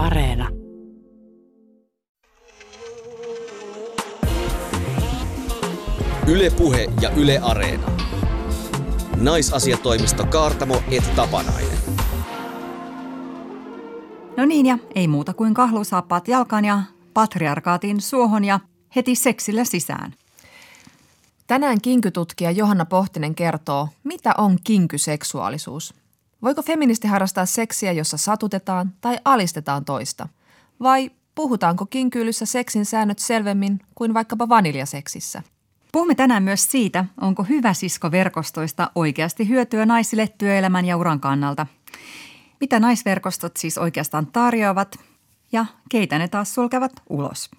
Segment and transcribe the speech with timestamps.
[0.00, 0.48] Areena.
[6.26, 7.86] Ylepuhe ja Yle Areena.
[9.16, 11.78] Naisasiatoimisto Kaartamo et Tapanainen.
[14.36, 16.82] No niin, ja ei muuta kuin kahlusaappaat jalkaan ja
[17.14, 18.60] patriarkaatin suohon ja
[18.96, 20.14] heti seksillä sisään.
[21.46, 25.94] Tänään kinkytutkija Johanna Pohtinen kertoo, mitä on kinkyseksuaalisuus.
[26.42, 30.28] Voiko feministi harrastaa seksiä, jossa satutetaan tai alistetaan toista?
[30.82, 35.42] Vai puhutaanko kinkyylyssä seksin säännöt selvemmin kuin vaikkapa vaniljaseksissä?
[35.92, 41.66] Puhumme tänään myös siitä, onko hyvä sisko verkostoista oikeasti hyötyä naisille työelämän ja uran kannalta.
[42.60, 44.98] Mitä naisverkostot siis oikeastaan tarjoavat
[45.52, 47.50] ja keitä ne taas sulkevat ulos.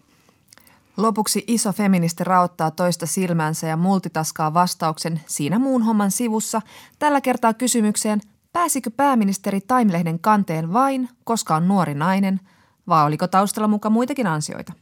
[0.97, 6.61] Lopuksi iso feministi raottaa toista silmänsä ja multitaskaa vastauksen siinä muun homman sivussa.
[6.99, 8.21] Tällä kertaa kysymykseen,
[8.53, 12.39] pääsikö pääministeri Time-lehden kanteen vain, koska on nuori nainen,
[12.87, 14.73] vai oliko taustalla muka muitakin ansioita?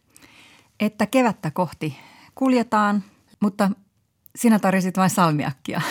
[0.80, 1.98] Että kevättä kohti
[2.35, 3.04] kuljetaan,
[3.40, 3.71] mutta
[4.35, 5.82] sinä tarjosit vain salmiakkia.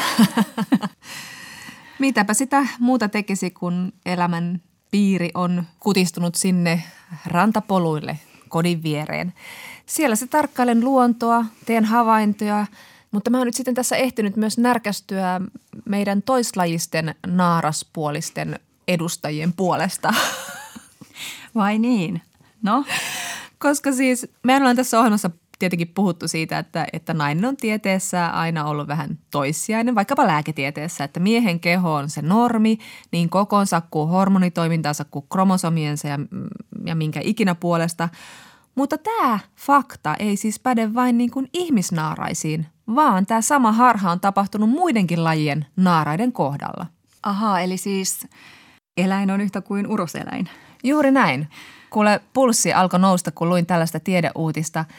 [1.98, 6.82] Mitäpä sitä muuta tekisi, kun elämän piiri on kutistunut sinne
[7.26, 9.34] rantapoluille kodin viereen.
[9.86, 12.66] Siellä se tarkkailen luontoa, teen havaintoja,
[13.10, 15.40] mutta mä oon nyt sitten tässä ehtinyt myös närkästyä
[15.84, 20.14] meidän toislajisten naaraspuolisten edustajien puolesta.
[21.54, 22.22] Vai niin?
[22.62, 22.84] No?
[23.58, 28.64] Koska siis me ollaan tässä ohjelmassa tietenkin puhuttu siitä, että, että nainen on tieteessä aina
[28.64, 32.78] ollut vähän toissijainen, vaikkapa lääketieteessä, että miehen keho on se normi,
[33.12, 36.18] niin kokonsa kuin hormonitoimintansa kuin kromosomiensa ja,
[36.84, 38.08] ja minkä ikinä puolesta.
[38.78, 44.20] Mutta tämä fakta ei siis päde vain niin kuin ihmisnaaraisiin, vaan tämä sama harha on
[44.20, 46.86] tapahtunut muidenkin lajien naaraiden kohdalla.
[47.22, 48.26] Ahaa, eli siis
[48.96, 50.48] eläin on yhtä kuin uroseläin.
[50.84, 51.48] Juuri näin.
[51.90, 54.84] Kuule, pulssi alkoi nousta, kun luin tällaista tiedeuutista–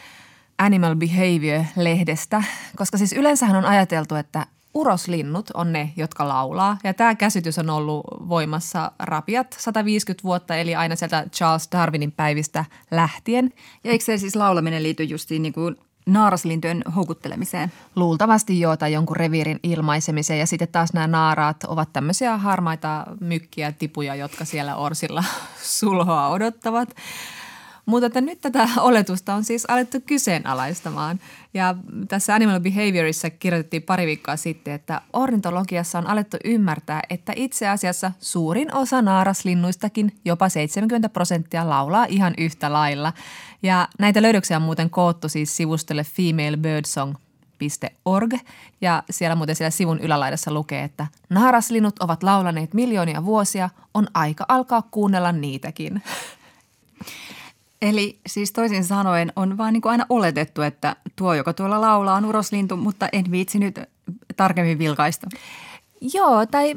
[0.59, 2.44] Animal Behavior-lehdestä,
[2.75, 6.78] koska siis yleensähän on ajateltu, että uroslinnut on ne, jotka laulaa.
[6.84, 12.66] Ja tämä käsitys on ollut voimassa rapiat 150 vuotta, eli aina sieltä Charles Darwinin päivistä
[12.91, 13.53] lähtien.
[13.84, 15.75] Ja eikö se siis laulaminen liity justiin niin kuin
[16.06, 17.72] naaraslintujen houkuttelemiseen?
[17.96, 20.40] Luultavasti joo, tai jonkun reviirin ilmaisemiseen.
[20.40, 25.24] Ja sitten taas nämä naaraat ovat tämmöisiä harmaita mykkiä, tipuja, jotka siellä orsilla
[25.80, 26.90] sulhoa odottavat.
[27.89, 31.19] Mutta että nyt tätä oletusta on siis alettu kyseenalaistamaan.
[31.53, 31.75] Ja
[32.07, 38.11] tässä Animal Behaviorissa kirjoitettiin pari viikkoa sitten, että ornitologiassa on alettu ymmärtää, että itse asiassa
[38.19, 43.13] suurin osa naaraslinnuistakin, jopa 70 prosenttia, laulaa ihan yhtä lailla.
[43.63, 48.33] Ja näitä löydöksiä on muuten koottu siis sivustolle femalebirdsong.org
[48.81, 54.45] ja siellä muuten siellä sivun ylälaidassa lukee, että naaraslinnut ovat laulaneet miljoonia vuosia, on aika
[54.47, 56.01] alkaa kuunnella niitäkin.
[57.81, 62.16] Eli siis toisin sanoen on vaan niin kuin aina oletettu, että tuo, joka tuolla laulaa,
[62.16, 63.79] on uroslintu, mutta en viitsi nyt
[64.38, 65.28] tarkemmin vilkaista.
[66.13, 66.75] Joo, tai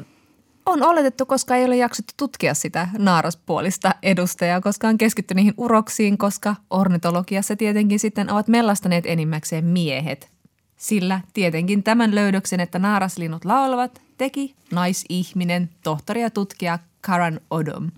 [0.65, 6.17] on oletettu, koska ei ole jaksettu tutkia sitä naaraspuolista edustajaa, koska on keskitty niihin uroksiin,
[6.17, 10.29] koska ornitologiassa tietenkin sitten ovat mellastaneet enimmäkseen miehet.
[10.77, 17.91] Sillä tietenkin tämän löydöksen, että naaraslinnut laulavat, teki naisihminen, tohtori ja tutkija Karan Odom.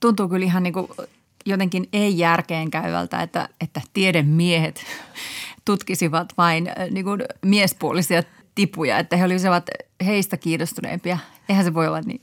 [0.00, 0.88] Tuntuu kyllä ihan niin kuin
[1.48, 4.84] jotenkin ei järkeen käyvältä, että, että tiedemiehet
[5.64, 8.22] tutkisivat vain äh, niin kuin miespuolisia
[8.54, 9.66] tipuja, että he olisivat
[10.06, 11.18] heistä kiinnostuneempia.
[11.48, 12.20] Eihän se voi olla niin.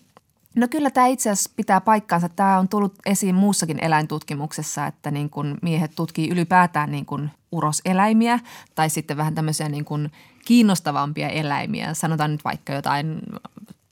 [0.56, 2.30] No kyllä tämä itse asiassa pitää paikkaansa.
[2.30, 8.40] Tämä on tullut esiin muussakin eläintutkimuksessa, että niin kuin miehet tutkii ylipäätään niin kuin uroseläimiä
[8.76, 10.12] tai sitten vähän tämmöisiä niin kuin
[10.46, 11.94] kiinnostavampia eläimiä.
[11.94, 13.22] Sanotaan nyt vaikka jotain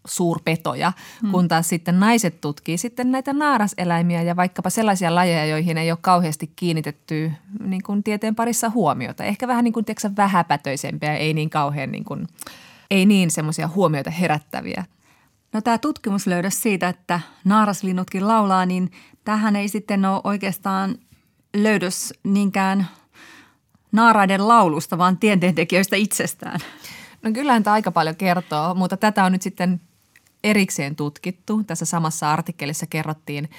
[0.07, 1.31] suurpetoja, hmm.
[1.31, 5.99] kun taas sitten naiset tutkii sitten näitä naaraseläimiä ja vaikkapa sellaisia lajeja, joihin ei ole
[6.01, 7.31] kauheasti kiinnitetty
[7.65, 9.23] niin kuin tieteen parissa huomiota.
[9.23, 12.27] Ehkä vähän niin kuin tiedätkö, vähäpätöisempiä, ei niin kauhean niin kuin,
[12.91, 14.85] ei niin semmoisia huomioita herättäviä.
[15.53, 18.91] No tämä tutkimuslöydös siitä, että naaraslinnutkin laulaa, niin
[19.23, 20.97] tähän ei sitten ole oikeastaan
[21.57, 22.87] löydös niinkään
[23.91, 26.59] naaraiden laulusta, vaan tieteentekijöistä itsestään.
[27.23, 29.81] No kyllähän tämä aika paljon kertoo, mutta tätä on nyt sitten
[30.43, 31.63] erikseen tutkittu.
[31.63, 33.49] Tässä samassa artikkelissa kerrottiin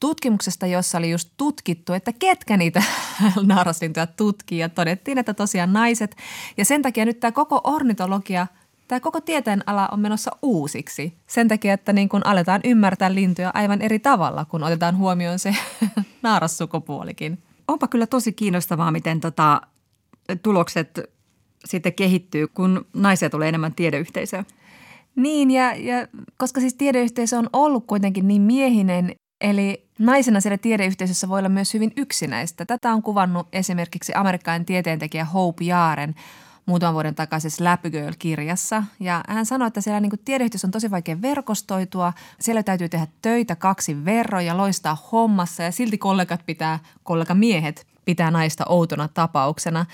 [0.00, 2.82] tutkimuksesta, jossa oli just tutkittu, että ketkä niitä
[3.42, 6.16] naaraslintuja tutkii ja todettiin, että tosiaan naiset.
[6.56, 8.46] Ja sen takia nyt tämä koko ornitologia,
[8.88, 11.14] tämä koko tieteen ala on menossa uusiksi.
[11.26, 15.56] Sen takia, että niin kun aletaan ymmärtää lintuja aivan eri tavalla, kun otetaan huomioon se
[16.22, 17.38] naarassukupuolikin.
[17.68, 19.60] Onpa kyllä tosi kiinnostavaa, miten tota,
[20.42, 21.00] tulokset
[21.64, 24.46] sitten kehittyy, kun naisia tulee enemmän tiedeyhteisöön.
[25.16, 26.06] Niin, ja, ja
[26.36, 31.74] koska siis tiedeyhteisö on ollut kuitenkin niin miehinen, Eli naisena siellä tiedeyhteisössä voi olla myös
[31.74, 32.64] hyvin yksinäistä.
[32.64, 36.14] Tätä on kuvannut esimerkiksi amerikkalainen tieteentekijä Hope Jaaren
[36.66, 38.84] muutaman vuoden takaisessa Lab Girl-kirjassa.
[39.00, 42.12] Ja hän sanoi, että siellä niin tiedeyhteisössä on tosi vaikea verkostoitua.
[42.40, 48.30] Siellä täytyy tehdä töitä kaksi verran ja loistaa hommassa ja silti kollegat pitää, kollegamiehet pitää
[48.30, 49.86] naista outona tapauksena.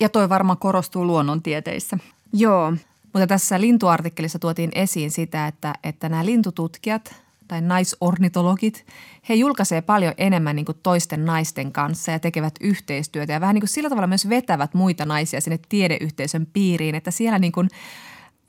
[0.00, 1.98] Ja toi varmaan korostuu luonnontieteissä.
[2.32, 2.72] Joo,
[3.14, 7.14] mutta tässä lintuartikkelissa tuotiin esiin sitä, että, että nämä lintututkijat
[7.48, 8.86] tai naisornitologit,
[9.28, 13.88] he julkaisee paljon enemmän niin toisten naisten kanssa ja tekevät yhteistyötä ja vähän niin sillä
[13.88, 17.52] tavalla myös vetävät muita naisia sinne tiedeyhteisön piiriin, että siellä niin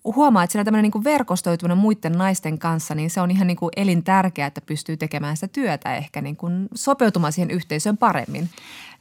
[0.06, 3.72] huomaa, että siellä tämmöinen niin verkostoituminen muiden naisten kanssa, niin se on ihan niin kuin
[3.76, 8.50] elintärkeää, että pystyy tekemään sitä työtä ehkä niin kuin sopeutumaan siihen yhteisöön paremmin.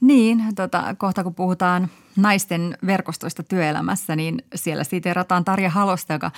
[0.01, 6.31] Niin, tota, kohta kun puhutaan naisten verkostoista työelämässä, niin siellä siteerataan Tarja Halosta, joka,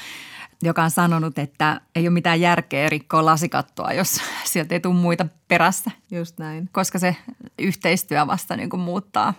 [0.62, 5.26] joka on sanonut, että ei ole mitään järkeä rikkoa lasikattoa, jos sieltä ei tule muita
[5.48, 5.90] perässä.
[6.10, 6.68] Just näin.
[6.72, 7.16] Koska se
[7.58, 9.34] yhteistyö vasta niin kuin muuttaa,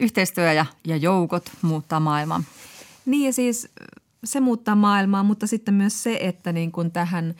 [0.00, 2.42] yhteistyö ja, ja joukot muuttaa maailmaa.
[3.06, 3.68] Niin ja siis
[4.24, 7.34] se muuttaa maailmaa, mutta sitten myös se, että niin kuin tähän–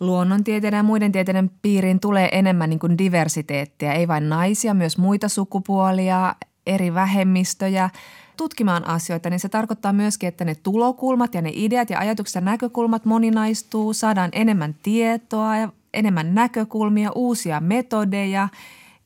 [0.00, 5.28] luonnontieteiden ja muiden tieteiden piiriin tulee enemmän niin kuin diversiteettiä, ei vain naisia, myös muita
[5.28, 6.34] sukupuolia,
[6.66, 7.90] eri vähemmistöjä
[8.36, 12.40] tutkimaan asioita, niin se tarkoittaa myöskin, että ne tulokulmat ja ne ideat ja ajatukset ja
[12.40, 18.48] näkökulmat moninaistuu, saadaan enemmän tietoa ja enemmän näkökulmia, uusia metodeja.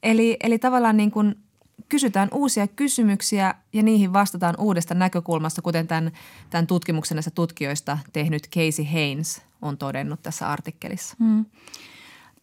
[0.02, 1.36] Eli, eli tavallaan niin kuin
[1.88, 6.12] kysytään uusia kysymyksiä ja niihin vastataan uudesta näkökulmasta, kuten tämän,
[6.50, 11.16] tämän tutkimuksen näistä tutkijoista tehnyt Casey Haynes on todennut tässä artikkelissa.
[11.18, 11.44] Hmm.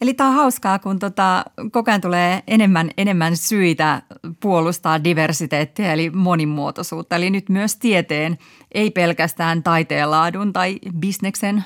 [0.00, 4.02] Eli tämä on hauskaa, kun tota, koko ajan tulee enemmän, enemmän syitä
[4.40, 7.16] puolustaa diversiteettiä eli monimuotoisuutta.
[7.16, 8.38] Eli nyt myös tieteen,
[8.72, 11.64] ei pelkästään taiteen laadun tai bisneksen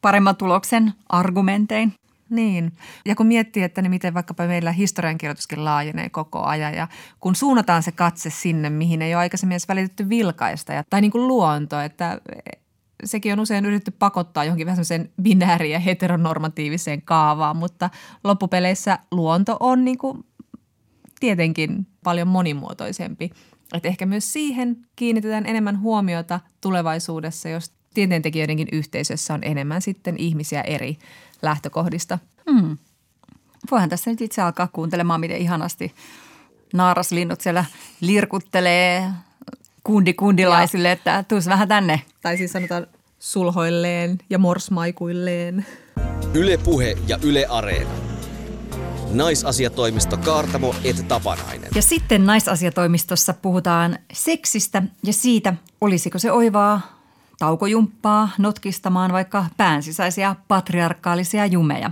[0.00, 1.92] paremman tuloksen argumentein.
[2.32, 2.72] Niin,
[3.06, 6.88] ja kun miettii, että niin miten vaikkapa meillä historiankirjoituskin laajenee koko ajan ja
[7.20, 11.10] kun suunnataan se katse sinne, mihin ei ole aikaisemmin edes välitetty vilkaista ja, tai niin
[11.10, 12.20] kuin luonto, että
[13.04, 17.90] sekin on usein yritetty pakottaa johonkin vähän semmoiseen binääriin ja heteronormatiiviseen kaavaan, mutta
[18.24, 20.24] loppupeleissä luonto on niin kuin
[21.20, 23.30] tietenkin paljon monimuotoisempi.
[23.74, 30.60] Että ehkä myös siihen kiinnitetään enemmän huomiota tulevaisuudessa, jos tieteentekijöidenkin yhteisössä on enemmän sitten ihmisiä
[30.60, 30.98] eri
[31.42, 32.18] lähtökohdista.
[32.50, 32.76] Hmm.
[33.70, 35.94] Voihan tässä nyt itse alkaa kuuntelemaan, miten ihanasti
[36.72, 37.64] naaraslinnut siellä
[38.00, 39.08] lirkuttelee
[39.84, 40.92] kundi kundilaisille, ja.
[40.92, 42.02] että tuus vähän tänne.
[42.20, 42.86] Tai siis sanotaan
[43.18, 45.66] sulhoilleen ja morsmaikuilleen.
[46.34, 47.90] Yle Puhe ja Yle Areena.
[49.12, 51.70] Naisasiatoimisto Kaartamo et Tapanainen.
[51.74, 57.01] Ja sitten naisasiatoimistossa puhutaan seksistä ja siitä, olisiko se oivaa
[57.42, 61.90] taukojumppaa notkistamaan vaikka päänsisäisiä patriarkaalisia jumeja.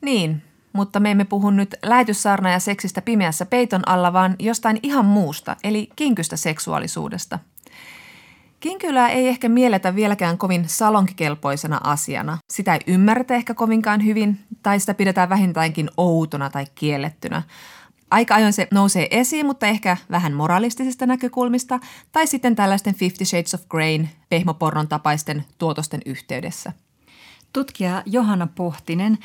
[0.00, 5.04] Niin, mutta me emme puhu nyt lähetyssarna ja seksistä pimeässä peiton alla, vaan jostain ihan
[5.04, 7.38] muusta, eli kinkystä seksuaalisuudesta.
[8.60, 12.38] Kinkylää ei ehkä mielletä vieläkään kovin salonkikelpoisena asiana.
[12.50, 17.42] Sitä ei ymmärretä ehkä kovinkaan hyvin, tai sitä pidetään vähintäänkin outona tai kiellettynä.
[18.10, 21.80] Aika ajoin se nousee esiin, mutta ehkä vähän moralistisista näkökulmista,
[22.12, 26.72] tai sitten tällaisten Fifty Shades of Grayn pehmopornon tapaisten tuotosten yhteydessä.
[27.52, 29.18] Tutkija Johanna Pohtinen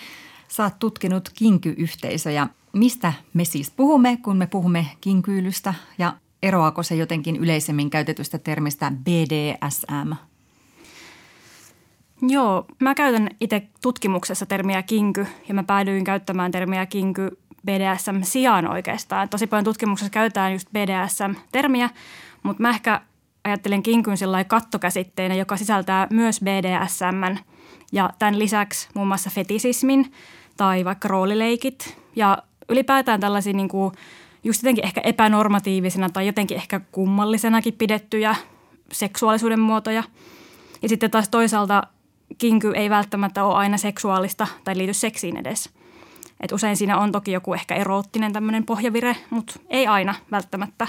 [0.54, 2.48] Sä oot tutkinut kinkyyhteisöjä.
[2.74, 6.14] Mistä me siis puhumme, kun me puhumme kinkyylystä ja
[6.44, 10.14] eroako se jotenkin yleisemmin käytetystä termistä BDSM?
[12.22, 18.72] Joo, mä käytän itse tutkimuksessa termiä kinky ja mä päädyin käyttämään termiä kinky BDSM sijaan
[18.72, 19.30] oikeastaan.
[19.30, 21.90] Tosi paljon tutkimuksessa käytetään just BDSM-termiä,
[22.44, 23.02] mutta mä ehkä
[23.44, 24.18] ajattelen kinkyn
[24.48, 27.38] kattokäsitteenä, joka sisältää myös BDSM
[27.92, 30.12] ja tämän lisäksi muun muassa fetisismin–
[30.58, 32.38] tai vaikka roolileikit ja
[32.70, 33.94] ylipäätään tällaisia niin kuin
[34.44, 38.36] just jotenkin ehkä epänormatiivisena tai jotenkin ehkä kummallisenakin pidettyjä
[38.92, 40.04] seksuaalisuuden muotoja.
[40.82, 41.84] Ja sitten taas toisaalta
[42.38, 45.70] kinky ei välttämättä ole aina seksuaalista tai liity seksiin edes.
[46.44, 50.88] Et usein siinä on toki joku ehkä eroottinen tämmöinen pohjavire, mutta ei aina välttämättä.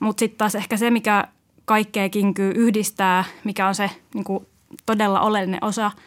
[0.00, 1.28] Mutta sitten taas ehkä se, mikä
[1.64, 4.46] kaikkea kinkyy yhdistää, mikä on se niin kuin
[4.86, 5.90] todella oleellinen osa–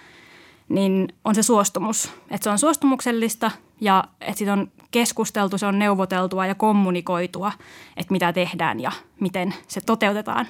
[0.72, 2.12] niin on se suostumus.
[2.30, 7.52] Että se on suostumuksellista ja että siitä on keskusteltu, se on neuvoteltua ja kommunikoitua,
[7.98, 10.48] että mitä tehdään ja miten se toteutetaan.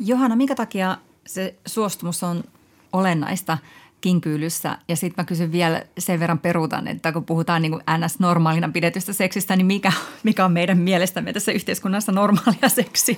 [0.00, 2.44] Johanna, minkä takia se suostumus on
[2.92, 3.58] olennaista
[4.04, 4.78] kinkyylyssä?
[4.88, 9.12] Ja sitten mä kysyn vielä sen verran peruutan, että kun puhutaan niin kuin NS-normaalina pidetystä
[9.12, 9.92] seksistä, niin mikä,
[10.22, 13.16] mikä on meidän mielestämme tässä yhteiskunnassa normaalia seksiä?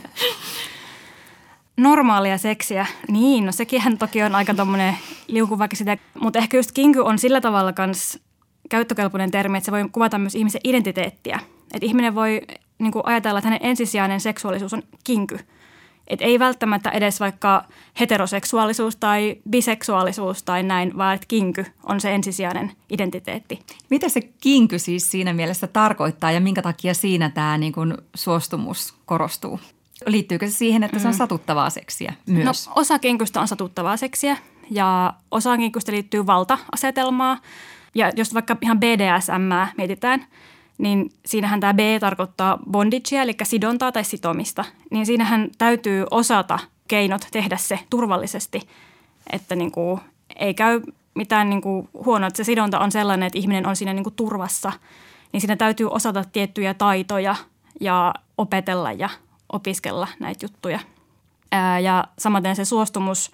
[1.76, 4.94] normaalia seksiä, niin no sekin toki on aika tommonen
[5.26, 8.18] liukuva sitä, mutta ehkä just kinky on sillä tavalla kans
[8.68, 11.40] käyttökelpoinen termi, että se voi kuvata myös ihmisen identiteettiä.
[11.74, 12.42] Että ihminen voi
[12.78, 15.38] niin kuin ajatella, että hänen ensisijainen seksuaalisuus on kinky.
[16.08, 17.64] Että ei välttämättä edes vaikka
[18.00, 23.58] heteroseksuaalisuus tai biseksuaalisuus tai näin, vaan että kinky on se ensisijainen identiteetti.
[23.90, 28.94] Mitä se kinky siis siinä mielessä tarkoittaa ja minkä takia siinä tämä niin kuin suostumus
[29.06, 29.60] korostuu?
[30.06, 31.18] Liittyykö se siihen, että se on mm.
[31.18, 32.66] satuttavaa seksiä myös?
[32.66, 34.36] No, osa kinkystä on satuttavaa seksiä
[34.70, 37.38] ja osa kinkystä liittyy valta-asetelmaa.
[37.94, 40.26] Ja jos vaikka ihan BDSM mietitään,
[40.78, 44.64] niin siinähän tämä B tarkoittaa bondagea, eli sidontaa tai sitomista.
[44.90, 48.68] Niin siinähän täytyy osata keinot tehdä se turvallisesti,
[49.32, 50.00] että niin kuin
[50.36, 50.82] ei käy
[51.14, 54.14] mitään niin kuin huonoa, että se sidonta on sellainen, että ihminen on siinä niin kuin
[54.14, 54.72] turvassa.
[55.32, 57.36] Niin siinä täytyy osata tiettyjä taitoja
[57.80, 59.08] ja opetella ja
[59.52, 60.80] opiskella näitä juttuja.
[61.52, 63.30] Ää, ja samaten se suostumus,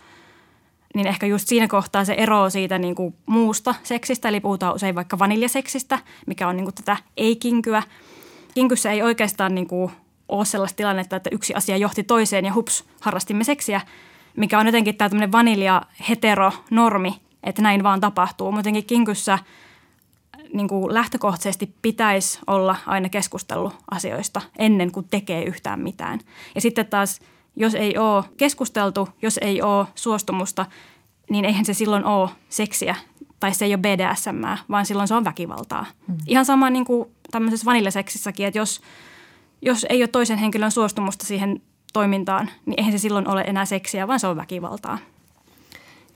[0.94, 4.94] niin ehkä just siinä kohtaa se ero siitä niin kuin muusta seksistä, eli puhutaan usein
[4.94, 7.82] vaikka vaniljaseksistä, mikä on niin kuin tätä ei-kinkyä.
[8.54, 9.92] Kinkyssä ei oikeastaan niin kuin
[10.28, 13.80] ole sellaista tilannetta, että yksi asia johti toiseen ja hups, harrastimme seksiä,
[14.37, 18.52] mikä on jotenkin tämä tämmöinen vanilja-hetero-normi, että näin vaan tapahtuu.
[18.52, 19.38] Muutenkin kinkyssä–
[20.52, 26.20] niin kuin lähtökohtaisesti pitäisi olla aina keskustelu asioista ennen kuin tekee yhtään mitään.
[26.54, 27.20] Ja sitten taas,
[27.56, 30.66] jos ei ole keskusteltu, jos ei ole suostumusta,
[31.30, 32.94] niin eihän se silloin ole seksiä
[33.40, 35.87] tai se ei ole BDSM, vaan silloin se on väkivaltaa.
[36.09, 36.16] Hmm.
[36.26, 38.80] Ihan sama niin kuin tämmöisessä vanilleseksissäkin, että jos,
[39.62, 44.09] jos ei ole toisen henkilön suostumusta siihen toimintaan, niin eihän se silloin ole enää seksiä,
[44.09, 44.99] vaan se on väkivaltaa.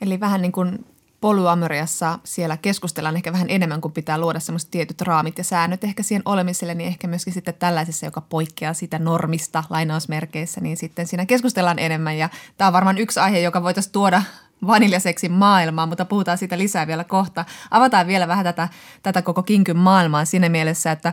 [0.00, 0.85] Eli vähän niin kuin
[1.21, 6.03] polyamoriassa siellä keskustellaan ehkä vähän enemmän, kuin pitää luoda semmoiset tietyt raamit ja säännöt ehkä
[6.03, 11.27] siihen olemiselle, niin ehkä myöskin sitten tällaisessa, joka poikkeaa sitä normista lainausmerkeissä, niin sitten siinä
[11.27, 12.19] keskustellaan enemmän.
[12.19, 14.23] Ja tämä on varmaan yksi aihe, joka voitaisiin tuoda
[14.67, 17.45] vaniljaseksin maailmaa, mutta puhutaan siitä lisää vielä kohta.
[17.71, 18.69] Avataan vielä vähän tätä,
[19.03, 21.13] tätä koko kinkyn maailmaa siinä mielessä, että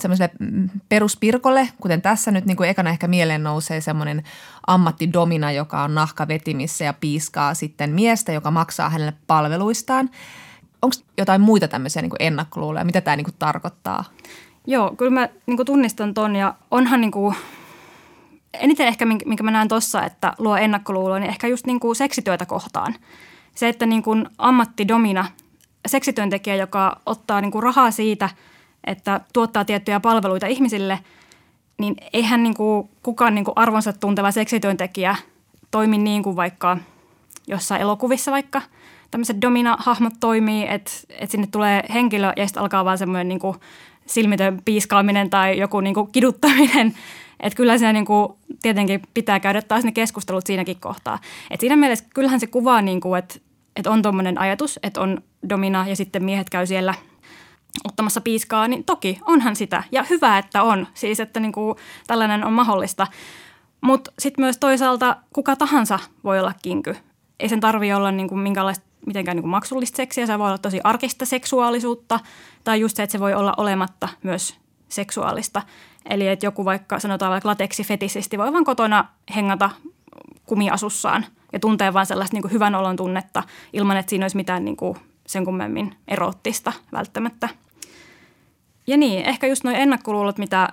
[0.00, 0.30] semmoiselle
[0.88, 4.22] peruspirkolle, kuten tässä nyt niin kuin ekana ehkä mieleen nousee semmoinen
[4.66, 10.10] ammattidomina, joka on nahkavetimissä ja piiskaa sitten miestä, joka maksaa hänelle palveluistaan.
[10.82, 12.84] Onko jotain muita tämmöisiä niin ennakkoluuloja?
[12.84, 14.04] Mitä tämä niin tarkoittaa?
[14.66, 17.34] Joo, kyllä mä niin tunnistan ton ja onhan niin kuin
[18.54, 22.46] eniten ehkä, minkä mä näen tuossa, että luo ennakkoluuloa, niin ehkä just niin kuin seksityötä
[22.46, 22.94] kohtaan.
[23.54, 25.24] Se, että niin kuin ammattidomina,
[25.86, 28.28] seksityöntekijä, joka ottaa niin kuin rahaa siitä,
[28.84, 30.98] että tuottaa tiettyjä palveluita ihmisille,
[31.78, 35.16] niin eihän niin kuin kukaan niin kuin arvonsa tunteva seksityöntekijä
[35.70, 36.76] toimi niin kuin vaikka
[37.46, 38.62] jossain elokuvissa vaikka
[39.10, 43.56] tämmöiset domina-hahmot toimii, että, että sinne tulee henkilö ja sitten alkaa vaan semmoinen niin kuin
[44.06, 46.94] silmitön piiskaaminen tai joku niin kuin kiduttaminen–
[47.40, 51.18] että kyllä siinä niin kuin, tietenkin pitää käydä taas ne keskustelut siinäkin kohtaa.
[51.50, 53.34] Et siinä mielessä kyllähän se kuvaa, niin kuin, että,
[53.76, 56.94] että on tuommoinen ajatus, että on domina ja sitten miehet käy siellä
[57.84, 59.82] ottamassa piiskaa, niin toki onhan sitä.
[59.92, 60.86] Ja hyvä, että on.
[60.94, 61.76] Siis, että niin kuin,
[62.06, 63.06] tällainen on mahdollista.
[63.80, 66.96] Mutta sitten myös toisaalta kuka tahansa voi olla kinky.
[67.40, 70.58] Ei sen tarvitse olla niin kuin minkäänlaista mitenkään niin kuin maksullista seksiä, se voi olla
[70.58, 72.20] tosi arkista seksuaalisuutta
[72.64, 74.56] tai just se, että se voi olla olematta myös
[74.88, 75.62] seksuaalista.
[76.08, 79.70] Eli että joku vaikka sanotaan vaikka lateksifetisisti voi vaan kotona hengata
[80.46, 84.64] kumiasussaan ja tuntee vaan sellaista niin kuin hyvän olon tunnetta ilman, että siinä olisi mitään
[84.64, 84.96] niin kuin
[85.26, 87.48] sen kummemmin erottista välttämättä.
[88.86, 90.68] Ja niin, ehkä just nuo ennakkoluulot, mitä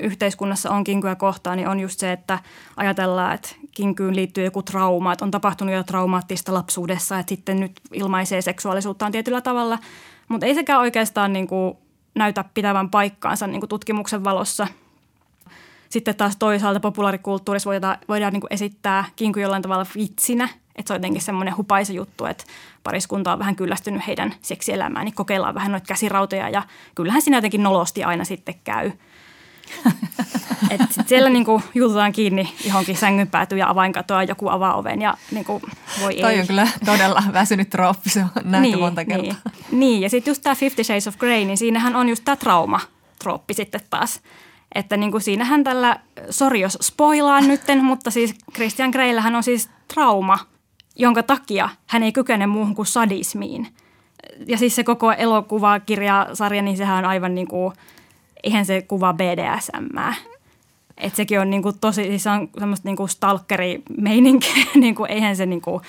[0.00, 2.38] yhteiskunnassa on kinkyä kohtaan, niin on just se, että
[2.76, 7.72] ajatellaan, että kinkyyn liittyy joku trauma, että on tapahtunut jo traumaattista lapsuudessa, että sitten nyt
[7.92, 9.78] ilmaisee seksuaalisuuttaan tietyllä tavalla.
[10.28, 11.76] Mutta ei sekään oikeastaan niin kuin
[12.14, 14.66] näytä pitävän paikkaansa niin kuin tutkimuksen valossa.
[15.88, 20.92] Sitten taas toisaalta populaarikulttuurissa voidaan, voidaan niin kuin esittää kinku jollain tavalla vitsinä, että se
[20.92, 22.44] on jotenkin semmoinen hupaisa juttu, että
[22.82, 26.62] pariskunta on vähän kyllästynyt heidän seksielämään, niin kokeillaan vähän noita käsirautoja ja
[26.94, 28.92] kyllähän siinä jotenkin nolosti aina sitten käy–
[30.70, 35.62] et siellä niinku jututaan kiinni johonkin sängyn päätyy ja avainkatoa, joku avaa oven ja niinku,
[36.00, 36.40] voi Toi ei.
[36.40, 39.22] on kyllä todella väsynyt trooppi, se on nähty niin, monta kertaa.
[39.22, 40.02] Niin, niin.
[40.02, 42.80] ja sitten just tämä Fifty Shades of Grey, niin siinähän on just tämä trauma
[43.22, 44.20] trooppi sitten taas.
[44.74, 45.96] Että niinku siinähän tällä,
[46.30, 50.38] sori jos spoilaan nytten, mutta siis Christian Greyllähän on siis trauma,
[50.96, 53.68] jonka takia hän ei kykene muuhun kuin sadismiin.
[54.46, 57.72] Ja siis se koko elokuvakirjasarja, niin sehän on aivan niin kuin–
[58.44, 59.98] eihän se kuva BDSM.
[60.96, 65.82] Että sekin on niinku tosi, siis on semmoista niinku stalkeri-meininkiä, niinku, eihän se niinku,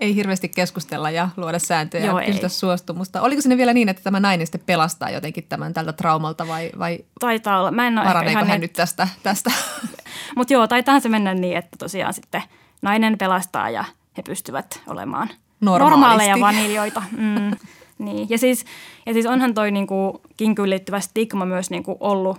[0.00, 3.22] ei hirveästi keskustella ja luoda sääntöjä Joo, ja kysytä suostumusta.
[3.22, 6.98] Oliko sinne vielä niin, että tämä nainen sitten pelastaa jotenkin tämän tältä traumalta vai, vai
[7.20, 7.70] Taitaa olla.
[7.70, 8.60] Mä en ole ihan hän niin...
[8.60, 9.08] nyt tästä?
[9.22, 9.50] tästä?
[10.36, 12.42] Mutta joo, taitaa se mennä niin, että tosiaan sitten
[12.82, 13.84] nainen pelastaa ja
[14.16, 17.02] he pystyvät olemaan normaaleja vaniljoita.
[17.16, 17.50] Mm,
[17.98, 18.30] niin.
[18.30, 18.64] ja, siis,
[19.06, 22.38] ja siis onhan toi niinku kinkyyn liittyvä stigma myös niinku ollut,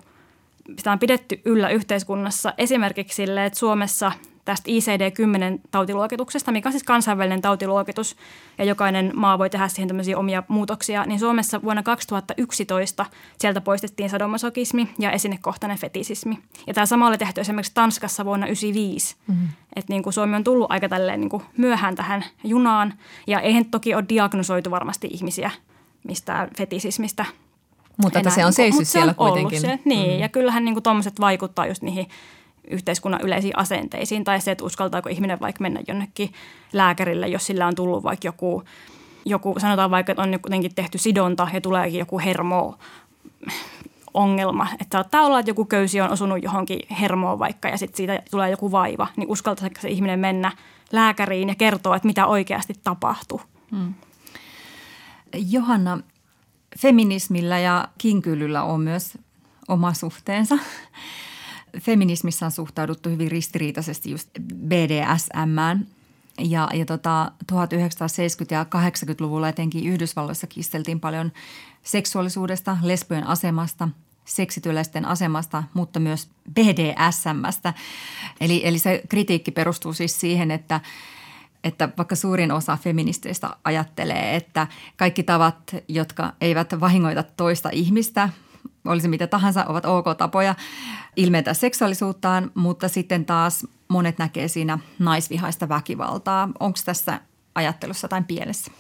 [0.77, 4.11] sitä on pidetty yllä yhteiskunnassa esimerkiksi sille, että Suomessa
[4.47, 8.15] tästä ICD-10 tautiluokituksesta, mikä on siis kansainvälinen tautiluokitus,
[8.57, 13.05] ja jokainen maa voi tehdä siihen tämmöisiä omia muutoksia, niin Suomessa vuonna 2011
[13.37, 16.39] sieltä poistettiin sadomasokismi ja esinekohtainen fetisismi.
[16.67, 19.15] Ja tämä sama oli tehty esimerkiksi Tanskassa vuonna 1995.
[19.27, 19.47] Mm-hmm.
[19.75, 22.93] Että niin kuin Suomi on tullut aika tälleen niin kuin myöhään tähän junaan,
[23.27, 25.51] ja eihän toki ole diagnosoitu varmasti ihmisiä
[26.03, 27.25] mistään fetisismistä
[28.03, 29.61] Mutta enää se on niinku- seissyt siellä ollut kuitenkin.
[29.61, 30.19] Se, niin, mm.
[30.19, 32.07] ja kyllähän niin tuommoiset vaikuttaa just niihin
[32.71, 36.33] yhteiskunnan yleisiin asenteisiin tai se, että uskaltaako ihminen vaikka mennä jonnekin
[36.73, 38.63] lääkärille, jos sillä on tullut vaikka joku,
[39.25, 42.77] joku sanotaan vaikka, että on jotenkin tehty sidonta ja tuleekin joku hermo
[44.13, 48.23] ongelma, että saattaa olla, että joku köysi on osunut johonkin hermoon vaikka ja sitten siitä
[48.31, 50.51] tulee joku vaiva, niin uskaltaako se ihminen mennä
[50.91, 53.41] lääkäriin ja kertoa, että mitä oikeasti tapahtuu.
[55.49, 55.99] Johanna,
[56.79, 59.17] feminismillä ja kinkyilyllä on myös
[59.67, 60.57] oma suhteensa.
[61.81, 65.83] Feminismissä on suhtauduttu hyvin ristiriitaisesti just BDSM.
[66.39, 67.55] Ja, ja tota, 1970-
[68.51, 71.31] ja 80-luvulla etenkin Yhdysvalloissa kisteltiin paljon
[71.83, 73.89] seksuaalisuudesta, lesbojen asemasta,
[74.25, 77.73] seksityöläisten asemasta, mutta myös BDSMstä.
[78.41, 80.81] Eli, eli se kritiikki perustuu siis siihen, että
[81.63, 84.67] että vaikka suurin osa feministeistä ajattelee, että
[84.97, 88.29] kaikki tavat, jotka eivät vahingoita toista ihmistä,
[88.85, 90.55] olisi mitä tahansa, ovat ok tapoja
[91.15, 96.49] ilmentää seksuaalisuuttaan, mutta sitten taas monet näkee siinä naisvihaista väkivaltaa.
[96.59, 97.21] Onko tässä
[97.55, 98.71] ajattelussa jotain pielessä?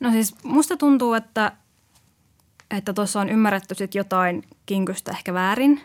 [0.00, 1.52] No siis musta tuntuu, että
[2.70, 5.80] että tuossa on ymmärretty sit jotain kinkystä ehkä väärin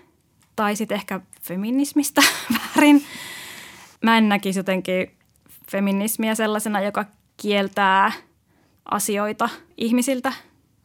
[0.55, 2.21] tai sitten ehkä feminismistä
[2.57, 3.03] väärin.
[4.03, 5.11] Mä en näkisi jotenkin
[5.71, 7.05] feminismiä sellaisena, joka
[7.37, 8.11] kieltää
[8.85, 10.33] asioita ihmisiltä,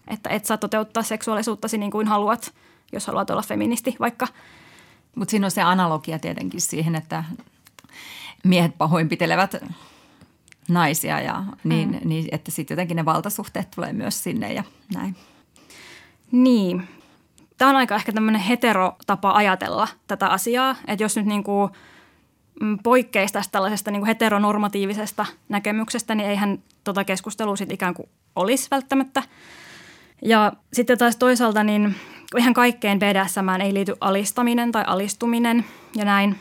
[0.08, 2.54] että et saa toteuttaa seksuaalisuuttasi niin kuin haluat,
[2.92, 4.28] jos haluat olla feministi vaikka.
[5.14, 7.25] Mutta siinä on se analogia tietenkin siihen, että
[8.45, 9.54] miehet pahoinpitelevät
[10.69, 12.08] naisia ja niin, mm.
[12.08, 14.64] niin että sitten jotenkin ne valtasuhteet tulee myös sinne ja
[14.95, 15.16] näin.
[16.32, 16.88] Niin.
[17.58, 21.71] Tämä on aika ehkä tämmöinen heterotapa ajatella tätä asiaa, että jos nyt niin kuin
[22.82, 28.69] poikkeisi tästä tällaisesta niin kuin heteronormatiivisesta näkemyksestä, niin eihän tota keskustelua sitten ikään kuin olisi
[28.71, 29.23] välttämättä.
[30.22, 31.94] Ja sitten taas toisaalta niin
[32.36, 35.64] ihan kaikkeen BDSM ei liity alistaminen tai alistuminen
[35.96, 36.36] ja näin.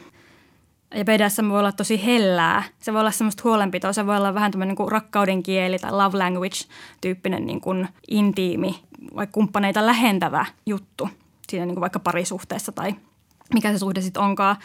[0.96, 2.64] Ja BDSM voi olla tosi hellää.
[2.80, 3.94] Se voi olla semmoista huolenpitoa.
[3.94, 8.80] Se voi olla vähän tämmöinen niin rakkauden kieli tai love language-tyyppinen niin kuin intiimi,
[9.16, 11.10] vaikka kumppaneita lähentävä juttu
[11.50, 12.96] siinä niin kuin vaikka parisuhteessa tai
[13.54, 14.56] mikä se suhde sitten onkaan.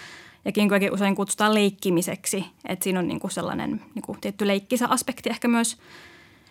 [0.44, 4.88] Ja kinkuakin usein kutsutaan leikkimiseksi, että siinä on niin kuin sellainen niin kuin tietty leikkisä
[4.88, 5.78] aspekti ehkä myös.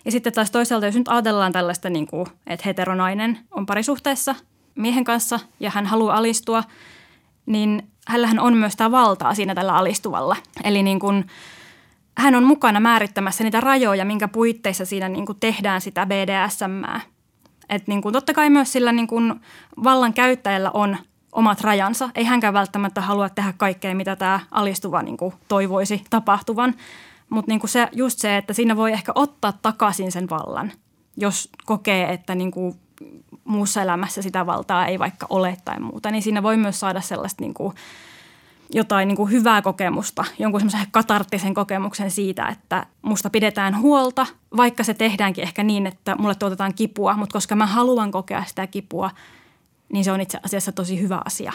[0.06, 4.36] Ja sitten taas toisaalta, jos nyt ajatellaan tällaista, niin kuin, että heteronainen on parisuhteessa
[4.76, 6.64] miehen kanssa ja hän haluaa alistua,
[7.46, 10.36] niin hänellähän on myös tämä valtaa siinä tällä alistuvalla.
[10.64, 11.28] Eli niin kuin,
[12.18, 17.02] hän on mukana määrittämässä niitä rajoja, minkä puitteissa siinä niin kuin tehdään sitä BDSM.
[17.70, 19.42] Et niin kuin, totta kai myös sillä niin kuin
[19.84, 20.98] vallan käyttäjällä on
[21.32, 22.10] omat rajansa.
[22.16, 26.74] Ei hänkään välttämättä halua tehdä kaikkea, mitä tämä alistuva niin kuin toivoisi tapahtuvan.
[27.30, 30.72] Mutta niin se, just se, että siinä voi ehkä ottaa takaisin sen vallan,
[31.18, 32.76] jos kokee, että niin kuin
[33.44, 37.44] muussa elämässä sitä valtaa ei vaikka ole tai muuta, niin siinä voi myös saada sellaista
[37.44, 37.74] niin kuin
[38.74, 44.84] jotain niin kuin hyvää kokemusta, jonkun semmoisen katarttisen kokemuksen siitä, että musta pidetään huolta, vaikka
[44.84, 49.12] se tehdäänkin ehkä niin, että mulle tuotetaan kipua, mutta koska mä haluan kokea sitä kipua,
[49.94, 51.54] niin se on itse asiassa tosi hyvä asia.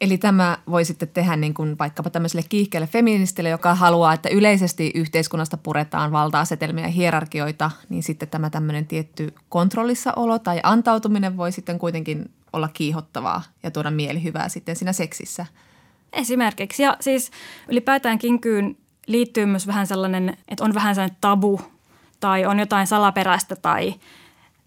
[0.00, 4.92] Eli tämä voi sitten tehdä niin kuin vaikkapa tämmöiselle kiihkeälle feministille, joka haluaa, että yleisesti
[4.94, 11.78] yhteiskunnasta puretaan valta-asetelmia ja hierarkioita, niin sitten tämä tämmöinen tietty kontrollissaolo tai antautuminen voi sitten
[11.78, 15.46] kuitenkin olla kiihottavaa ja tuoda mielihyvää sitten siinä seksissä.
[16.12, 16.82] Esimerkiksi.
[16.82, 17.30] Ja siis
[17.68, 21.60] ylipäätään kinkyyn liittyy myös vähän sellainen, että on vähän sellainen tabu
[22.20, 23.94] tai on jotain salaperäistä tai,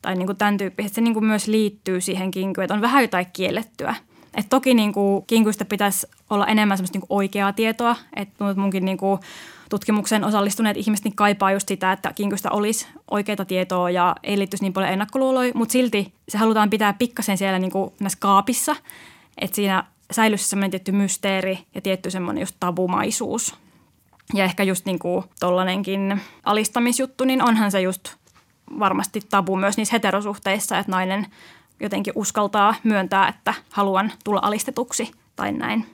[0.02, 0.96] tai niin kuin tämän tyyppistä.
[0.96, 3.96] Se niin kuin myös liittyy siihen kinkyyn, että on vähän jotain kiellettyä–
[4.34, 7.96] et toki niin kuin, kinkuista pitäisi olla enemmän semmoista niin kuin oikeaa tietoa.
[8.16, 9.20] Että munkin niin kuin,
[9.70, 14.64] tutkimukseen osallistuneet ihmiset niin kaipaa just sitä, että kinkuista olisi oikeaa tietoa ja ei liittyisi
[14.64, 18.76] niin paljon ennakkoluuloja, mutta silti se halutaan pitää pikkasen siellä niin kuin näissä kaapissa,
[19.38, 23.56] että siinä säilyisi semmoinen tietty mysteeri ja tietty semmoinen just tabumaisuus.
[24.34, 28.10] Ja ehkä just niin kuin tollanenkin alistamisjuttu, niin onhan se just
[28.80, 31.28] varmasti tabu myös niissä heterosuhteissa, että nainen
[31.82, 35.86] jotenkin uskaltaa myöntää, että haluan tulla alistetuksi tai näin.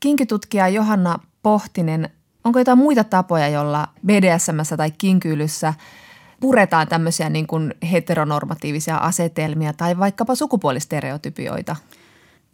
[0.00, 2.10] Kinkytutkija Johanna Pohtinen,
[2.44, 5.74] onko jotain muita tapoja, jolla BDSM tai kinkyylyssä
[6.40, 11.76] puretaan tämmöisiä niin kuin heteronormatiivisia asetelmia tai vaikkapa sukupuolistereotypioita?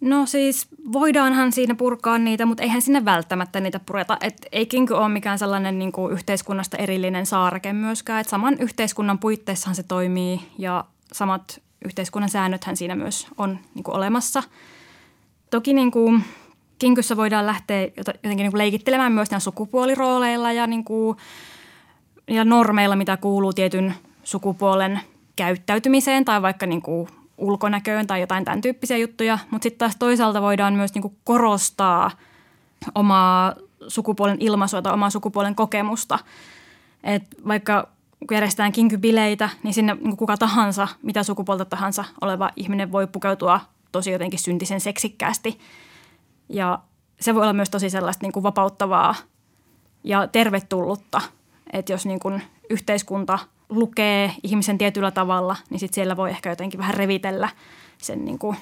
[0.00, 4.16] No siis voidaanhan siinä purkaa niitä, mutta eihän sinne välttämättä niitä pureta.
[4.20, 8.20] Et ei kinky ole mikään sellainen niin kuin yhteiskunnasta erillinen saareke myöskään.
[8.20, 13.96] Et saman yhteiskunnan puitteissahan se toimii ja samat yhteiskunnan säännöthän siinä myös on niin kuin
[13.96, 14.42] olemassa.
[15.50, 16.24] Toki niin kuin
[16.78, 21.16] kinkyssä voidaan lähteä jotenkin niin kuin leikittelemään myös sukupuolirooleilla ja, niin kuin,
[22.28, 23.94] ja normeilla, mitä kuuluu tietyn
[24.24, 25.00] sukupuolen
[25.36, 29.38] käyttäytymiseen tai vaikka niin kuin ulkonäköön tai jotain tämän tyyppisiä juttuja.
[29.50, 32.10] Mutta sitten taas toisaalta voidaan myös niin kuin korostaa
[32.94, 33.54] omaa
[33.88, 36.18] sukupuolen ilmaisua tai omaa sukupuolen kokemusta.
[37.04, 42.92] Et vaikka kun järjestetään kinkybileitä, niin sinne niin kuka tahansa, mitä sukupuolta tahansa oleva ihminen
[42.92, 43.60] voi pukeutua
[43.92, 45.58] tosi jotenkin syntisen seksikkäästi.
[46.48, 46.78] Ja
[47.20, 49.14] se voi olla myös tosi sellaista niin kuin vapauttavaa
[50.04, 51.20] ja tervetullutta,
[51.72, 56.80] että jos niin kuin yhteiskunta lukee ihmisen tietyllä tavalla, niin sit siellä voi ehkä jotenkin
[56.80, 57.48] vähän revitellä
[57.98, 58.56] sen niin kuin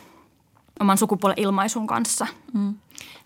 [0.80, 2.26] oman sukupuolen ilmaisun kanssa.
[2.52, 2.74] Mm.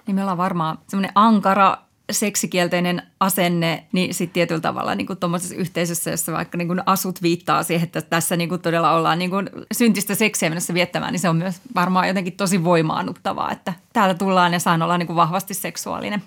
[0.06, 1.78] Niin me ollaan varmaan semmoinen ankara
[2.10, 7.22] seksikielteinen asenne, niin sitten tietyllä tavalla niin kuin tuommoisessa yhteisössä, jossa vaikka niin kuin asut
[7.22, 11.20] viittaa siihen, että tässä niin kuin todella ollaan niin kuin syntistä seksiä mennessä viettämään, niin
[11.20, 15.16] se on myös varmaan jotenkin tosi voimaannuttavaa, että täällä tullaan ja saan olla niin kuin
[15.16, 16.22] vahvasti seksuaalinen.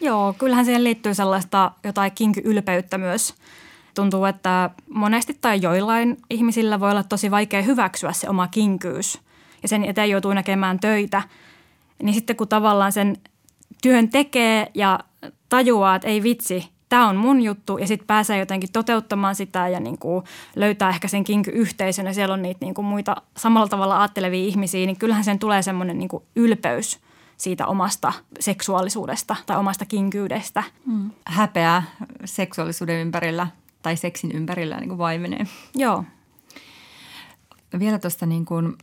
[0.00, 3.34] Joo, kyllähän siihen liittyy sellaista jotain kinky-ylpeyttä myös.
[3.94, 9.20] Tuntuu, että monesti tai joillain ihmisillä voi olla tosi vaikea hyväksyä se oma kinkyys
[9.62, 11.22] ja sen eteen joutuu näkemään töitä.
[12.02, 13.16] Niin sitten kun tavallaan sen
[13.82, 14.98] työn tekee ja
[15.48, 19.80] tajuaa, että ei vitsi, tämä on mun juttu ja sitten pääsee jotenkin toteuttamaan sitä ja
[19.80, 20.24] niin kuin
[20.56, 24.86] löytää ehkä sen kinky-yhteisön ja siellä on niitä niin kuin muita samalla tavalla ajattelevia ihmisiä,
[24.86, 27.00] niin kyllähän sen tulee semmoinen niin kuin ylpeys
[27.36, 30.62] siitä omasta seksuaalisuudesta tai omasta kinkyydestä.
[30.86, 31.10] Mm.
[31.26, 31.82] Häpeä
[32.24, 33.46] seksuaalisuuden ympärillä
[33.82, 35.46] tai seksin ympärillä niin kuin vaimenee.
[35.74, 36.04] Joo.
[37.78, 38.74] Vielä tuosta niin kuin,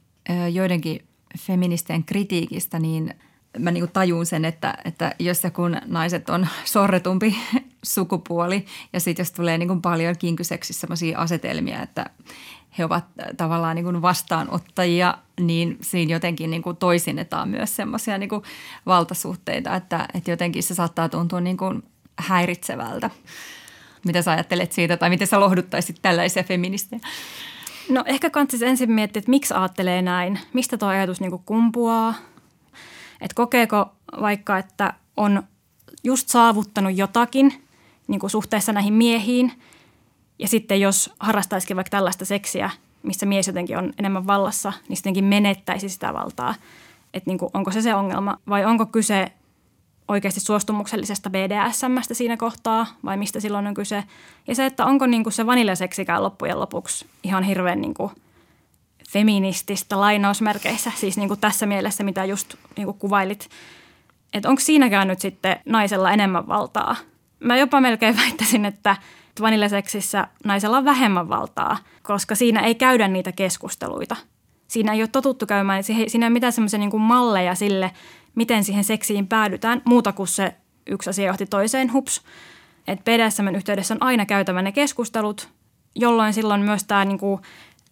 [0.52, 1.06] joidenkin
[1.40, 3.14] feministien kritiikistä, niin–
[3.60, 7.38] mä niin tajun sen, että, että jos ja kun naiset on sorretumpi
[7.84, 12.06] sukupuoli ja sitten jos tulee niin kuin paljon kinkyseksissä sellaisia asetelmia, että
[12.78, 13.06] he ovat
[13.38, 18.30] tavallaan niin kuin vastaanottajia, niin siinä jotenkin niin kuin toisinnetaan myös semmoisia niin
[18.86, 21.84] valtasuhteita, että, että jotenkin se saattaa tuntua niin kuin
[22.20, 23.10] häiritsevältä.
[24.06, 27.00] Mitä sä ajattelet siitä tai miten sä lohduttaisit tällaisia feministejä?
[27.90, 30.40] No ehkä kannattaisi ensin miettiä, että miksi ajattelee näin.
[30.54, 32.14] Mistä tuo ajatus niin kumpuaa–
[33.22, 35.44] että kokeeko vaikka, että on
[36.04, 37.54] just saavuttanut jotakin
[38.08, 39.52] niin kuin suhteessa näihin miehiin
[40.40, 42.70] ja sitten jos harrastaisikin vaikka tällaista seksiä,
[43.04, 46.56] missä mies jotenkin on enemmän vallassa, niin sittenkin menettäisi sitä valtaa.
[47.14, 49.32] Että niin kuin, onko se se ongelma vai onko kyse
[50.08, 54.04] oikeasti suostumuksellisesta BDSMstä siinä kohtaa vai mistä silloin on kyse.
[54.48, 58.12] Ja se, että onko niin kuin se vaniljaseksikään loppujen lopuksi ihan hirveän niin kuin–
[59.08, 63.50] feminististä lainausmerkeissä, siis niin kuin tässä mielessä, mitä just niin kuin kuvailit.
[64.34, 66.96] Että onko siinäkään nyt sitten naisella enemmän valtaa?
[67.40, 68.96] Mä jopa melkein väittäisin, että
[69.42, 74.16] vanillaseksissä naisella on vähemmän valtaa, koska siinä ei käydä niitä keskusteluita.
[74.68, 77.92] Siinä ei ole totuttu käymään, siinä ei ole mitään semmoisia niin malleja sille,
[78.36, 80.56] miten siihen seksiin päädytään, muuta kuin se
[80.88, 82.22] yksi asia johti toiseen, hups.
[82.88, 85.50] Että BDSM yhteydessä on aina käytävä ne keskustelut,
[85.96, 87.42] jolloin silloin myös tämä niin kuin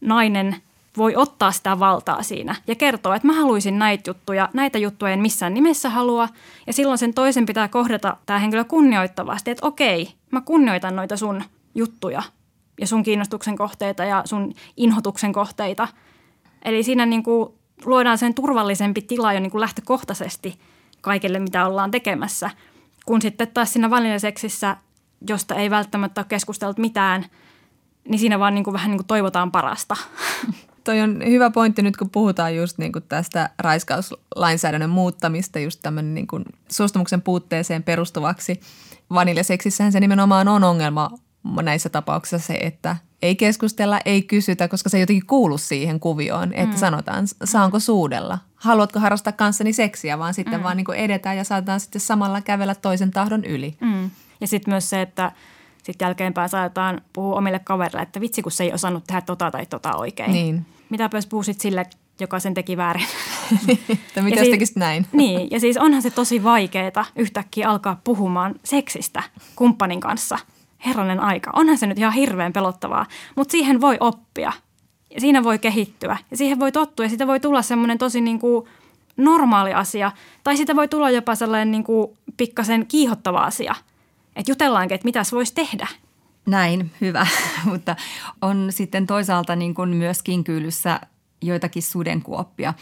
[0.02, 0.56] nainen
[0.98, 5.20] voi ottaa sitä valtaa siinä ja kertoa, että mä haluaisin näitä juttuja, näitä juttuja en
[5.20, 6.30] missään nimessä halua.
[6.68, 11.44] Ja silloin sen toisen pitää kohdata tämä henkilö kunnioittavasti, että okei, mä kunnioitan noita sun
[11.76, 12.24] juttuja
[12.82, 15.88] ja sun kiinnostuksen kohteita ja sun inhotuksen kohteita.
[16.66, 17.50] Eli siinä niin kuin
[17.86, 20.60] luodaan sen turvallisempi tila jo niin kuin lähtökohtaisesti
[21.02, 22.50] kaikille, mitä ollaan tekemässä.
[23.06, 24.78] Kun sitten taas siinä vaniljaseksissä,
[25.30, 27.26] josta ei välttämättä ole keskustellut mitään,
[28.08, 29.96] niin siinä vaan niin kuin vähän niin kuin toivotaan parasta.
[30.86, 36.14] toi on hyvä pointti nyt, kun puhutaan just niin kuin tästä raiskauslainsäädännön muuttamista, just tämmöinen
[36.14, 38.60] niin kuin suostumuksen puutteeseen perustuvaksi.
[39.14, 41.10] Vaniljaseksissähän se nimenomaan on ongelma
[41.62, 46.54] näissä tapauksissa se, että ei keskustella, ei kysytä, koska se ei jotenkin kuulu siihen kuvioon,
[46.54, 46.80] että mm.
[46.80, 50.64] sanotaan, saanko suudella, haluatko harrastaa kanssani seksiä, vaan sitten mm.
[50.64, 53.78] vaan niin kuin edetään ja saatetaan sitten samalla kävellä toisen tahdon yli.
[53.82, 54.10] Mm.
[54.42, 55.32] Ja sitten myös se, että
[55.84, 59.66] sitten jälkeenpäin saatetaan puhua omille kavereille, että vitsi kun se ei osannut tehdä tota tai
[59.66, 60.32] tota oikein.
[60.32, 61.86] Niin mitä jos puhuisit sille,
[62.20, 63.06] joka sen teki väärin.
[64.14, 65.06] tai mitä jos tekisit näin?
[65.14, 69.24] niin, ja siis onhan se tosi vaikeaa yhtäkkiä alkaa puhumaan seksistä
[69.56, 70.38] kumppanin kanssa.
[70.86, 71.52] Herranen aika.
[71.54, 74.52] Onhan se nyt ihan hirveän pelottavaa, mutta siihen voi oppia.
[75.16, 78.40] Ja siinä voi kehittyä ja siihen voi tottua ja siitä voi tulla semmoinen tosi niin
[78.40, 78.66] kuin
[79.18, 80.12] normaali asia.
[80.44, 83.76] Tai sitä voi tulla jopa sellainen niin kuin pikkasen kiihottava asia.
[84.36, 85.88] Että jutellaankin, että mitäs voisi tehdä.
[86.46, 87.28] Näin, hyvä.
[87.66, 87.96] Mutta
[88.42, 91.00] on sitten toisaalta niin kuin myös kinkyylyssä
[91.42, 92.74] joitakin sudenkuoppia.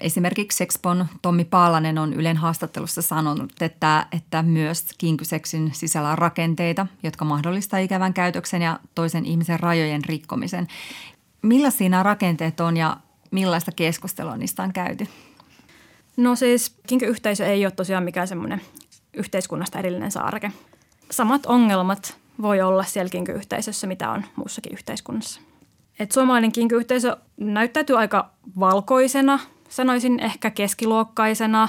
[0.00, 6.86] Esimerkiksi Sexpon Tommi Paalanen on Ylen haastattelussa sanonut, että, että myös kinkyseksin sisällä on rakenteita,
[7.02, 10.66] jotka mahdollistaa ikävän käytöksen ja toisen ihmisen rajojen rikkomisen.
[11.42, 12.96] Millaisia nämä rakenteet on ja
[13.30, 15.06] millaista keskustelua niistä on käyty?
[16.16, 18.60] No siis kinkyyhteisö ei ole tosiaan mikään semmoinen
[19.14, 20.52] yhteiskunnasta erillinen saareke.
[21.10, 25.40] Samat ongelmat voi olla siellä kinkyyhteisössä, mitä on muussakin yhteiskunnassa.
[25.98, 31.68] Et suomalainen kinkyyhteisö näyttäytyy aika valkoisena, sanoisin ehkä keskiluokkaisena,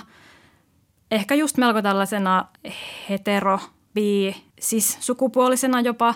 [1.11, 2.45] ehkä just melko tällaisena
[3.09, 3.59] hetero,
[3.93, 6.15] bi, siis sukupuolisena jopa.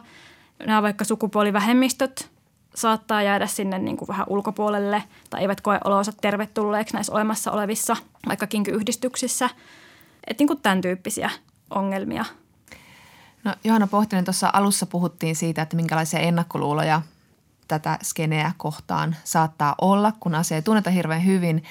[0.65, 2.31] Nämä vaikka sukupuolivähemmistöt
[2.75, 7.95] saattaa jäädä sinne niin kuin vähän ulkopuolelle tai eivät koe olonsa tervetulleeksi näissä olemassa olevissa
[8.27, 9.49] vaikka kinkyyhdistyksissä.
[10.27, 11.29] Että niin kuin tämän tyyppisiä
[11.69, 12.25] ongelmia.
[13.43, 17.01] No Johanna Pohtinen, tuossa alussa puhuttiin siitä, että minkälaisia ennakkoluuloja
[17.67, 21.63] tätä skeneä kohtaan saattaa olla, kun asia ei tunneta hirveän hyvin.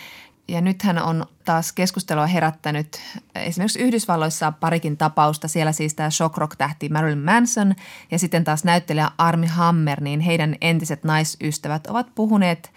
[0.48, 3.00] Ja nythän on taas keskustelua herättänyt
[3.35, 5.48] esimerkiksi Yhdysvalloissa parikin tapausta.
[5.48, 7.74] Siellä siis tämä shock rock-tähti Marilyn Manson
[8.11, 12.72] ja sitten taas näyttelijä Armi Hammer, niin heidän entiset naisystävät ovat puhuneet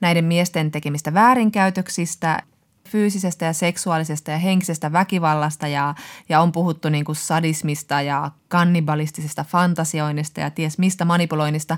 [0.00, 2.42] näiden miesten tekemistä väärinkäytöksistä
[2.90, 5.94] fyysisestä ja seksuaalisesta ja henkisestä väkivallasta ja,
[6.28, 11.76] ja on puhuttu niin kuin sadismista ja kannibalistisesta fantasioinnista ja ties mistä manipuloinnista.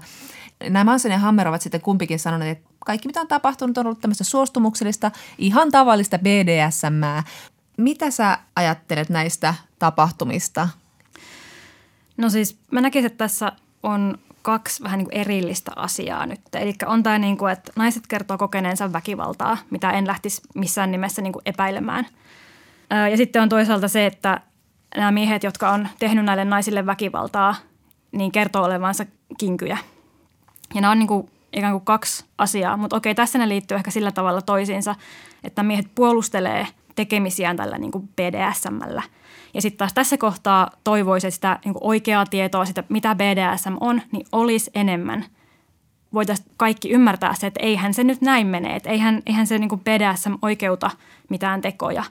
[0.68, 4.01] Nämä Manson ja Hammer ovat sitten kumpikin sanoneet, että kaikki mitä on tapahtunut on ollut
[4.01, 7.29] tämmöistä suostumuksellista, ihan tavallista BDSM.
[7.77, 10.68] Mitä sä ajattelet näistä tapahtumista?
[12.16, 16.40] No siis mä näkisin, että tässä on kaksi vähän niin kuin erillistä asiaa nyt.
[16.52, 21.22] Eli on tämä, niin kuin, että naiset kertoo kokeneensa väkivaltaa, mitä en lähtisi missään nimessä
[21.22, 22.07] niin kuin epäilemään.
[23.11, 24.40] Ja sitten on toisaalta se, että
[24.96, 27.55] nämä miehet, jotka on tehnyt näille naisille väkivaltaa,
[28.12, 29.07] niin kertoo olevansa
[29.38, 29.78] kinkyjä.
[30.74, 33.90] Ja nämä on niin kuin ikään kuin kaksi asiaa, mutta okei, tässä ne liittyy ehkä
[33.90, 34.94] sillä tavalla toisiinsa,
[35.44, 39.02] että miehet puolustelee tekemisiään tällä niin kuin BDSMllä–
[39.55, 44.02] ja sitten taas tässä kohtaa toivoisin, että sitä niin oikeaa tietoa, sitä mitä BDSM on,
[44.12, 45.24] niin olisi enemmän.
[46.14, 49.81] Voitaisiin kaikki ymmärtää se, että eihän se nyt näin mene, että eihän, eihän se niin
[49.81, 50.90] BDSM oikeuta
[51.28, 52.05] mitään tekoja.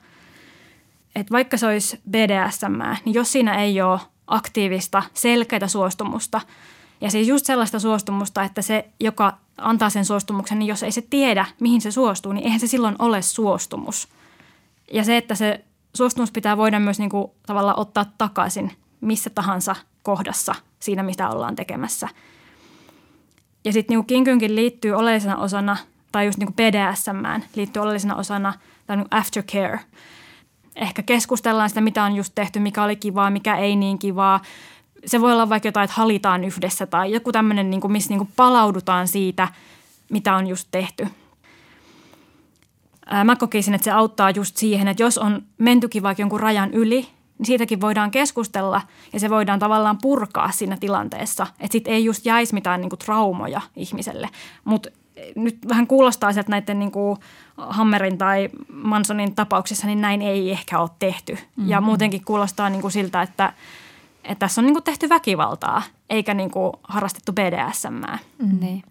[1.15, 6.41] Et vaikka se olisi BDSM, niin jos siinä ei ole aktiivista, selkeää suostumusta,
[7.01, 11.01] ja siis just sellaista suostumusta, että se, joka antaa sen suostumuksen, niin jos ei se
[11.09, 14.07] tiedä, mihin se suostuu, niin eihän se silloin ole suostumus.
[14.93, 19.75] Ja se, että se suostumus pitää voida myös niin kuin tavallaan ottaa takaisin missä tahansa
[20.03, 22.09] kohdassa siinä, mitä ollaan tekemässä.
[23.65, 25.77] Ja sitten niin kinkynkin liittyy oleellisena osana,
[26.11, 28.53] tai just niin BDSM liittyy oleellisena osana
[28.87, 29.79] tai niin aftercare.
[30.75, 34.41] Ehkä keskustellaan sitä, mitä on just tehty, mikä oli kivaa, mikä ei niin kivaa.
[35.05, 39.07] Se voi olla vaikka jotain, että halitaan yhdessä tai joku tämmöinen, niin missä niin palaudutaan
[39.07, 39.47] siitä,
[40.09, 41.07] mitä on just tehty–
[43.23, 47.07] mä kokisin, että se auttaa just siihen, että jos on mentykin vaikka jonkun rajan yli,
[47.37, 48.81] niin siitäkin voidaan keskustella
[49.13, 51.47] ja se voidaan tavallaan purkaa siinä tilanteessa.
[51.59, 54.29] Että sitten ei just jäisi mitään niinku traumoja ihmiselle.
[54.63, 54.89] Mutta
[55.35, 57.17] nyt vähän kuulostaa että näiden niinku
[57.57, 61.33] Hammerin tai Mansonin tapauksissa niin näin ei ehkä ole tehty.
[61.33, 61.69] Mm-hmm.
[61.69, 63.53] Ja muutenkin kuulostaa niinku siltä, että,
[64.23, 67.89] että tässä on niinku tehty väkivaltaa eikä niinku harrastettu BDSM.
[67.89, 68.59] Mm-hmm.
[68.59, 68.83] Niin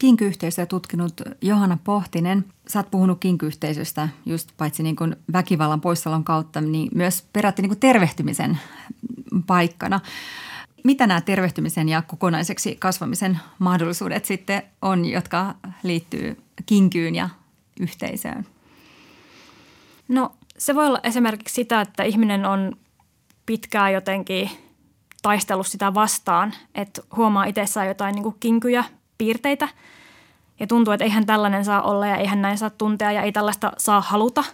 [0.00, 2.44] kinkyyhteisöä tutkinut Johanna Pohtinen.
[2.68, 7.70] Sä oot puhunut kinkyyhteisöstä just paitsi niin kuin väkivallan poissaolon kautta, niin myös peräti niin
[7.70, 8.58] kuin tervehtymisen
[9.46, 10.00] paikkana.
[10.84, 17.28] Mitä nämä tervehtymisen ja kokonaiseksi kasvamisen mahdollisuudet sitten on, jotka liittyy kinkyyn ja
[17.80, 18.46] yhteisöön?
[20.08, 22.76] No se voi olla esimerkiksi sitä, että ihminen on
[23.46, 24.50] pitkään jotenkin
[25.22, 28.84] taistellut sitä vastaan, että huomaa itsessään jotain niin kuin kinkyjä
[29.20, 29.68] piirteitä.
[30.60, 33.72] Ja tuntuu, että eihän tällainen saa olla ja eihän näin saa tuntea ja ei tällaista
[33.78, 34.44] saa haluta.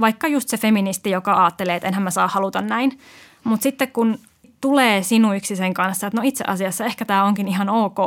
[0.00, 2.98] Vaikka just se feministi, joka ajattelee, että enhän mä saa haluta näin.
[3.44, 4.18] Mutta sitten kun
[4.60, 7.98] tulee sinuiksi sen kanssa, että no itse asiassa ehkä tämä onkin ihan ok.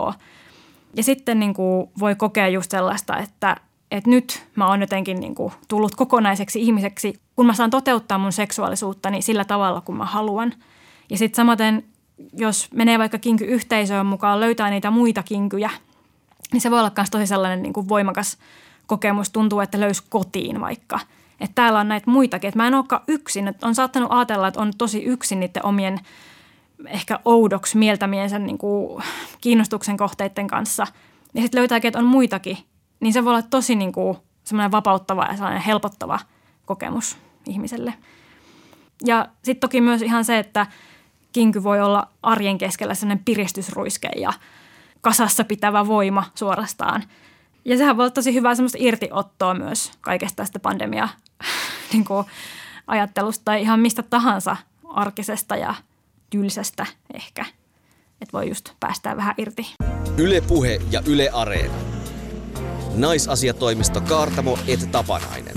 [0.95, 3.55] Ja sitten niin kuin voi kokea just sellaista, että,
[3.91, 8.31] että nyt mä oon jotenkin niin kuin tullut kokonaiseksi ihmiseksi, kun mä saan toteuttaa mun
[8.31, 10.53] seksuaalisuuttani sillä tavalla, kun mä haluan.
[11.09, 11.83] Ja sitten samaten,
[12.33, 15.69] jos menee vaikka kinky-yhteisöön mukaan, löytää niitä muita kinkyjä–
[16.53, 18.37] niin se voi olla myös tosi sellainen niin kuin voimakas
[18.87, 19.29] kokemus.
[19.29, 20.99] Tuntuu, että löysi kotiin vaikka.
[21.39, 22.47] Että täällä on näitä muitakin.
[22.47, 23.47] Että mä en olekaan yksin.
[23.47, 25.99] Että on saattanut ajatella, että on tosi yksin niiden omien
[26.87, 29.03] ehkä oudoksi mieltämiensä niin kuin
[29.41, 30.87] kiinnostuksen kohteiden kanssa.
[31.33, 32.57] Ja sitten löytääkin, että on muitakin.
[32.99, 36.19] Niin se voi olla tosi niin kuin semmoinen vapauttava ja sellainen helpottava
[36.65, 37.93] kokemus ihmiselle.
[39.05, 40.67] Ja sitten toki myös ihan se, että
[41.31, 44.33] kinky voi olla arjen keskellä sellainen piristysruiske ja
[45.03, 47.03] kasassa pitävä voima suorastaan.
[47.65, 51.09] Ja sehän voi olla tosi hyvää semmoista irtiottoa myös kaikesta tästä pandemia
[51.93, 52.25] niin kuin
[52.87, 55.75] ajattelusta tai ihan mistä tahansa arkisesta ja
[56.29, 57.45] tylsästä ehkä.
[58.21, 59.75] Että voi just päästää vähän irti.
[60.17, 61.73] Yle Puhe ja Yle Areena.
[62.95, 65.55] Naisasiatoimisto Kaartamo et Tapanainen.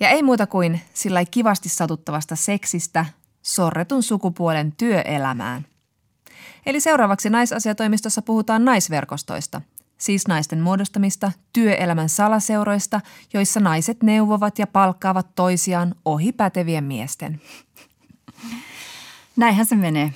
[0.00, 3.06] Ja ei muuta kuin sillä kivasti satuttavasta seksistä
[3.42, 5.66] sorretun sukupuolen työelämään.
[6.66, 9.60] Eli seuraavaksi naisasiatoimistossa puhutaan naisverkostoista,
[9.98, 13.00] siis naisten muodostamista työelämän salaseuroista,
[13.34, 17.40] joissa naiset neuvovat ja palkkaavat toisiaan ohi pätevien miesten.
[19.36, 20.12] Näinhän se menee.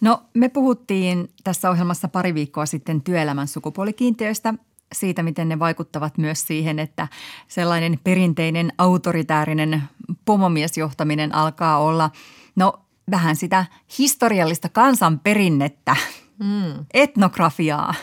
[0.00, 4.54] No me puhuttiin tässä ohjelmassa pari viikkoa sitten työelämän sukupuolikiintiöistä,
[4.92, 7.08] siitä miten ne vaikuttavat myös siihen, että
[7.48, 9.82] sellainen perinteinen autoritäärinen
[10.24, 12.10] pomomiesjohtaminen alkaa olla,
[12.56, 13.66] no vähän sitä
[13.98, 15.96] historiallista kansanperinnettä,
[16.38, 16.84] mm.
[16.94, 17.94] etnografiaa.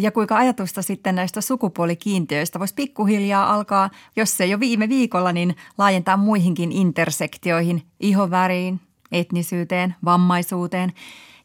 [0.00, 5.56] Ja kuinka ajatusta sitten näistä sukupuolikiintiöistä voisi pikkuhiljaa alkaa, jos se jo viime viikolla, niin
[5.78, 8.80] laajentaa muihinkin intersektioihin, ihoväriin,
[9.12, 10.92] etnisyyteen, vammaisuuteen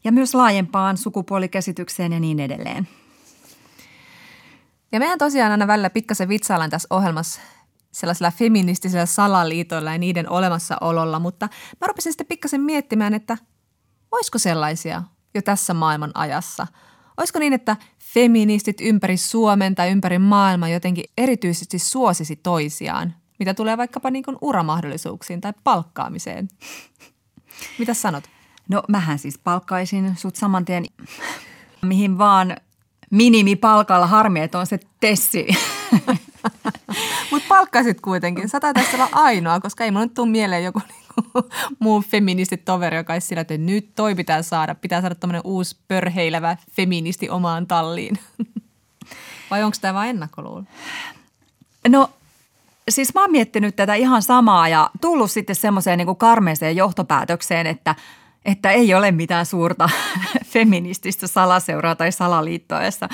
[0.04, 2.88] ja myös laajempaan sukupuolikäsitykseen ja niin edelleen.
[4.92, 7.40] Ja mehän tosiaan aina välillä pikkasen vitsaillaan tässä ohjelmassa
[7.94, 11.48] sellaisilla feministisillä salaliitoilla ja niiden olemassaololla, mutta
[11.80, 13.38] mä rupesin sitten pikkasen miettimään, että
[14.12, 15.02] olisiko sellaisia
[15.34, 16.66] jo tässä maailman ajassa?
[17.16, 23.76] Olisiko niin, että feministit ympäri Suomen tai ympäri maailmaa jotenkin erityisesti suosisi toisiaan, mitä tulee
[23.76, 26.48] vaikkapa niin kuin uramahdollisuuksiin tai palkkaamiseen?
[27.78, 28.24] Mitä sanot?
[28.68, 30.84] No mähän siis palkkaisin sut saman tien
[31.82, 32.56] mihin vaan
[33.10, 34.06] minimipalkalla.
[34.06, 35.46] Harmi, että on se tessi.
[37.44, 38.48] Mutta palkkaisit kuitenkin.
[38.48, 43.26] Sä taitaa olla ainoa, koska ei mulle tule mieleen joku niinku muu feministitoveri, joka olisi
[43.26, 44.74] sillä, että nyt toi pitää saada.
[44.74, 48.18] Pitää saada tämmöinen uusi pörheilevä feministi omaan talliin.
[49.50, 50.64] Vai onko tämä vain ennakkoluulo?
[51.88, 52.10] No
[52.88, 57.94] siis mä oon miettinyt tätä ihan samaa ja tullut sitten semmoiseen niin karmeeseen johtopäätökseen, että,
[58.44, 59.90] että ei ole mitään suurta
[60.54, 63.08] feminististä salaseuraa tai salaliittoa, jossa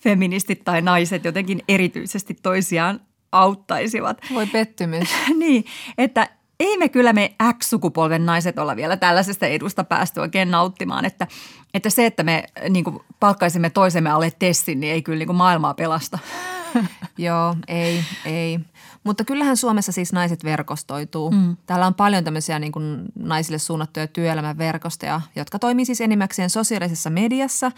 [0.00, 3.00] feministit tai naiset jotenkin erityisesti toisiaan
[3.32, 4.18] auttaisivat.
[4.34, 5.08] Voi pettymys.
[5.38, 5.64] niin,
[5.98, 6.28] että
[6.60, 11.26] ei me kyllä me X-sukupolven naiset olla vielä tällaisesta edusta päästy oikein nauttimaan, että,
[11.74, 15.36] että se, että me niin kuin, palkkaisimme toisemme alle tessin, niin ei kyllä niin kuin,
[15.36, 16.18] maailmaa pelasta.
[17.18, 18.60] Joo, ei, ei.
[19.04, 21.30] Mutta kyllähän Suomessa siis naiset verkostoituu.
[21.30, 21.56] Mm.
[21.66, 27.10] Täällä on paljon tämmöisiä niin kuin naisille suunnattuja työelämän verkostoja, jotka toimii siis enimmäkseen sosiaalisessa
[27.10, 27.72] mediassa.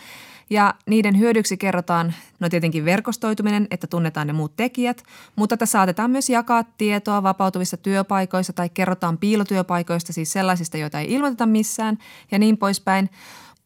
[0.51, 5.03] Ja niiden hyödyksi kerrotaan, no tietenkin verkostoituminen, että tunnetaan ne muut tekijät,
[5.37, 11.13] mutta että saatetaan myös jakaa tietoa vapautuvista työpaikoista tai kerrotaan piilotyöpaikoista, siis sellaisista, joita ei
[11.13, 11.99] ilmoiteta missään
[12.31, 13.11] ja niin poispäin.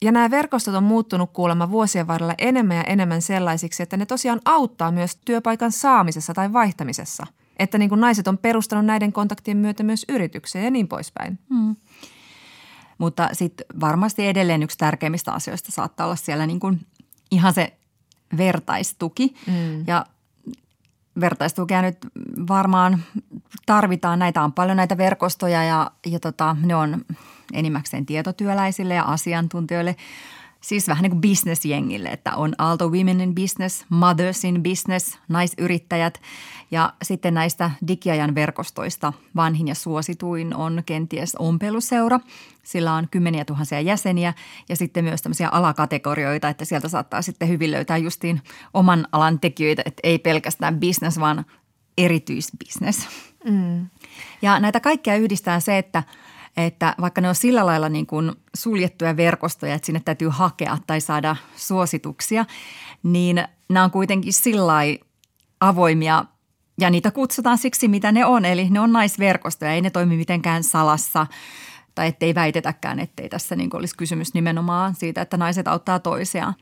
[0.02, 4.40] Ja nämä verkostot on muuttunut kuulemma vuosien varrella enemmän ja enemmän sellaisiksi, että ne tosiaan
[4.44, 7.26] auttaa myös työpaikan saamisessa tai vaihtamisessa–
[7.58, 11.38] että niin kuin naiset on perustanut näiden kontaktien myötä myös yrityksiä ja niin poispäin.
[11.54, 11.76] Hmm.
[12.98, 16.86] Mutta sitten varmasti edelleen yksi tärkeimmistä asioista saattaa olla siellä niin kuin
[17.30, 17.72] ihan se
[18.36, 19.34] vertaistuki.
[19.46, 19.84] Hmm.
[19.86, 20.06] Ja
[21.20, 21.98] vertaistukea nyt
[22.48, 23.02] varmaan
[23.66, 24.18] tarvitaan.
[24.18, 27.04] Näitä on paljon näitä verkostoja ja, ja tota, ne on
[27.52, 29.96] enimmäkseen tietotyöläisille ja asiantuntijoille–
[30.60, 36.20] Siis vähän niin kuin bisnesjengille, että on Aalto Women in Business, Mothers in Business, naisyrittäjät
[36.70, 42.20] ja sitten näistä digiajan verkostoista vanhin ja suosituin on kenties ompeluseura.
[42.62, 44.34] Sillä on kymmeniä tuhansia jäseniä
[44.68, 48.42] ja sitten myös tämmöisiä alakategorioita, että sieltä saattaa sitten hyvin löytää justiin
[48.74, 51.44] oman alan tekijöitä, että ei pelkästään business, vaan
[51.98, 53.08] erityisbusiness.
[53.44, 53.86] Mm.
[54.42, 56.02] Ja näitä kaikkia yhdistää se, että–
[56.66, 61.00] että vaikka ne on sillä lailla niin kuin suljettuja verkostoja, että sinne täytyy hakea tai
[61.00, 62.44] saada suosituksia,
[63.02, 64.74] niin nämä on kuitenkin sillä
[65.60, 66.24] avoimia
[66.80, 68.44] ja niitä kutsutaan siksi, mitä ne on.
[68.44, 71.26] Eli ne on naisverkostoja, ei ne toimi mitenkään salassa
[71.94, 76.54] tai ettei väitetäkään, ettei tässä niin olisi kysymys nimenomaan siitä, että naiset auttaa toisiaan.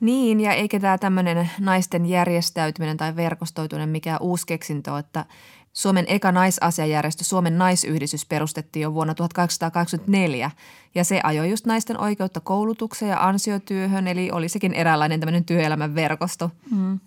[0.00, 5.24] Niin, ja eikä tämä tämmöinen naisten järjestäytyminen tai verkostoituminen mikä uusi keksintö, että
[5.72, 10.50] Suomen eka naisasiajärjestö Suomen naisyhdistys perustettiin jo vuonna 1884
[10.94, 15.94] ja se ajoi just naisten oikeutta koulutukseen ja ansiotyöhön, eli oli sekin eräänlainen tämmöinen työelämän
[15.94, 16.50] verkosto.
[16.70, 17.00] Mm.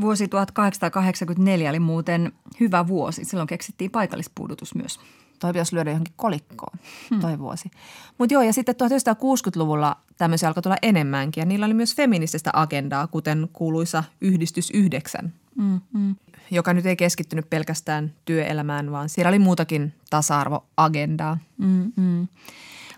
[0.00, 3.24] Vuosi 1884 oli muuten hyvä vuosi.
[3.24, 5.00] Silloin keksittiin paikallispuudutus myös.
[5.38, 6.78] toi pitäisi lyödä johonkin kolikkoon,
[7.10, 7.20] hmm.
[7.20, 7.70] toi vuosi.
[8.18, 13.06] Mutta joo, ja sitten 1960-luvulla tämmöisiä alkoi tulla enemmänkin, ja niillä oli myös feminististä agendaa,
[13.06, 16.16] kuten kuuluisa Yhdistys 9, mm, mm.
[16.50, 21.38] Joka nyt ei keskittynyt pelkästään työelämään, vaan siellä oli muutakin tasa-arvoagendaa.
[21.58, 22.28] Mm, mm.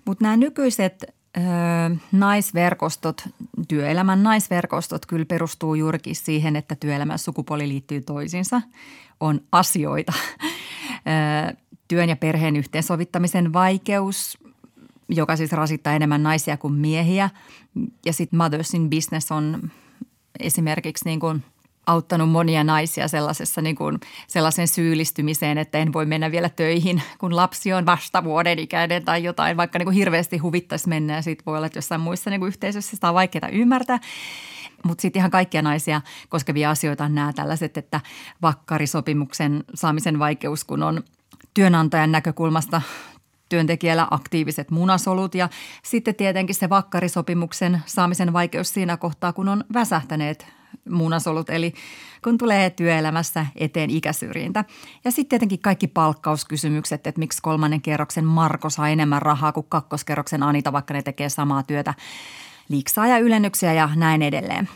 [0.04, 1.04] Mutta nämä nykyiset
[1.36, 1.40] ö,
[2.12, 3.28] naisverkostot,
[3.68, 8.62] työelämän naisverkostot kyllä perustuu juurikin siihen, että työelämän sukupuoli liittyy toisiinsa.
[9.20, 10.12] On asioita.
[11.88, 14.38] Työn ja perheen yhteensovittamisen vaikeus,
[15.08, 17.30] joka siis rasittaa enemmän naisia kuin miehiä.
[18.06, 19.70] Ja sitten Mothers in Business on
[20.40, 21.44] esimerkiksi niin kuin–
[21.90, 27.36] auttanut monia naisia sellaisessa niin kuin, sellaisen syyllistymiseen, että en voi mennä vielä töihin, kun
[27.36, 31.46] lapsi on vasta vuoden ikäinen tai jotain, vaikka niin kuin hirveästi huvittaisi mennä ja sitten
[31.46, 33.98] voi olla, että jossain muissa niin kuin yhteisössä sitä on vaikeaa ymmärtää.
[34.84, 38.00] Mutta sitten ihan kaikkia naisia koskevia asioita on nämä tällaiset, että
[38.42, 41.02] vakkarisopimuksen saamisen vaikeus, kun on
[41.54, 42.82] työnantajan näkökulmasta
[43.48, 45.48] työntekijällä aktiiviset munasolut ja
[45.82, 51.74] sitten tietenkin se vakkarisopimuksen saamisen vaikeus siinä kohtaa, kun on väsähtäneet munasolut, eli
[52.24, 54.64] kun tulee työelämässä eteen ikäsyrjintä.
[55.04, 60.42] Ja sitten tietenkin kaikki palkkauskysymykset, että miksi kolmannen kerroksen Marko saa enemmän rahaa kuin kakkoskerroksen
[60.42, 61.94] Anita, vaikka ne tekee samaa työtä.
[62.68, 64.68] Liiksaa ja ylennyksiä ja näin edelleen.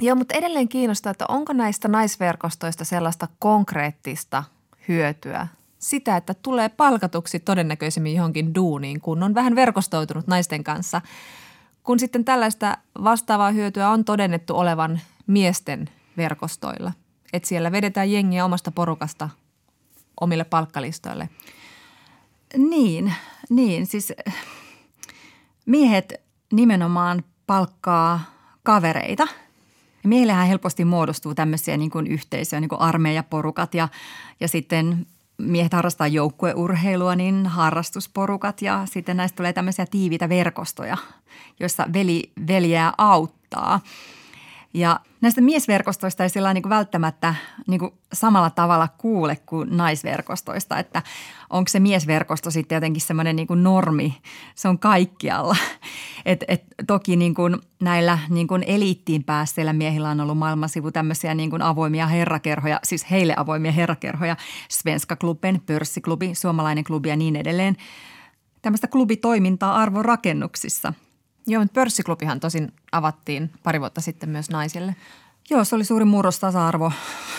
[0.00, 4.44] Joo, mutta edelleen kiinnostaa, että onko näistä naisverkostoista sellaista konkreettista
[4.88, 11.00] hyötyä sitä, että tulee palkatuksi todennäköisemmin johonkin duuniin, kun on vähän verkostoitunut naisten kanssa–
[11.84, 16.92] kun sitten tällaista vastaavaa hyötyä on todennettu olevan miesten verkostoilla,
[17.32, 19.28] että siellä vedetään jengiä omasta porukasta
[20.20, 21.28] omille palkkalistoille.
[22.56, 23.14] Niin,
[23.50, 24.12] niin siis
[25.66, 26.14] miehet
[26.52, 28.20] nimenomaan palkkaa
[28.62, 29.26] kavereita.
[30.04, 33.88] Miehillähän helposti muodostuu tämmöisiä niin kuin yhteisöjä, niin kuin armeijaporukat ja,
[34.40, 35.06] ja sitten
[35.40, 40.96] miehet harrastaa joukkueurheilua, niin harrastusporukat ja sitten näistä tulee tämmöisiä tiiviitä verkostoja,
[41.60, 43.80] joissa veli veljää auttaa.
[44.74, 47.34] Ja näistä miesverkostoista ei sillä niin välttämättä
[47.66, 47.80] niin
[48.12, 51.02] samalla tavalla kuule kuin naisverkostoista, että
[51.50, 54.16] onko se miesverkosto sitten jotenkin semmoinen niin normi,
[54.54, 55.56] se on kaikkialla.
[56.24, 61.34] Et, et, toki niin kuin näillä niin kuin eliittiin päässeillä miehillä on ollut maailmansivu tämmöisiä
[61.34, 64.36] niin kuin avoimia herrakerhoja, siis heille avoimia herrakerhoja,
[64.68, 67.76] Svenska Klubben, Pörssiklubi, Suomalainen klubi ja niin edelleen.
[68.62, 70.92] Tämmöistä klubitoimintaa arvorakennuksissa–
[71.46, 74.96] Joo, mutta pörssiklubihan tosin avattiin pari vuotta sitten myös naisille.
[75.50, 76.92] Joo, se oli suuri murros tasa-arvo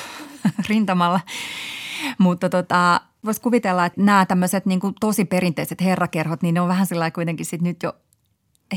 [0.70, 1.20] rintamalla.
[2.18, 6.68] Mutta tota, voisi kuvitella, että nämä tämmöiset niin kuin tosi perinteiset herrakerhot, niin ne on
[6.68, 7.94] vähän sillä kuitenkin sit nyt jo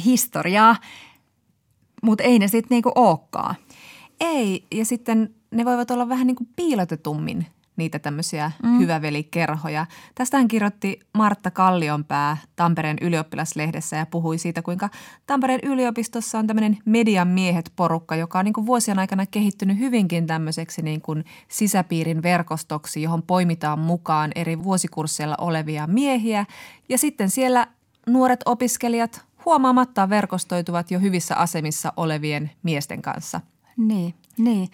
[0.04, 0.76] historiaa,
[2.02, 3.54] mutta ei ne sitten niinku olekaan.
[4.20, 7.46] Ei, ja sitten ne voivat olla vähän niin kuin piilotetummin
[7.76, 8.78] niitä tämmöisiä mm.
[8.78, 9.86] hyvävelikerhoja.
[10.14, 14.88] Tästähän kirjoitti Martta Kallionpää Tampereen ylioppilaslehdessä ja puhui siitä, kuinka
[15.26, 20.26] Tampereen yliopistossa on tämmöinen median miehet porukka, joka on niin kuin vuosien aikana kehittynyt hyvinkin
[20.26, 26.46] tämmöiseksi niin kuin sisäpiirin verkostoksi, johon poimitaan mukaan eri vuosikursseilla olevia miehiä.
[26.88, 27.66] Ja sitten siellä
[28.06, 33.40] nuoret opiskelijat huomaamattaan verkostoituvat jo hyvissä asemissa olevien miesten kanssa.
[33.76, 34.68] Niin, niin.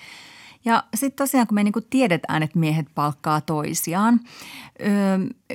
[0.65, 4.21] Ja sitten tosiaan, kun me niin tiedetään, että miehet palkkaa toisiaan,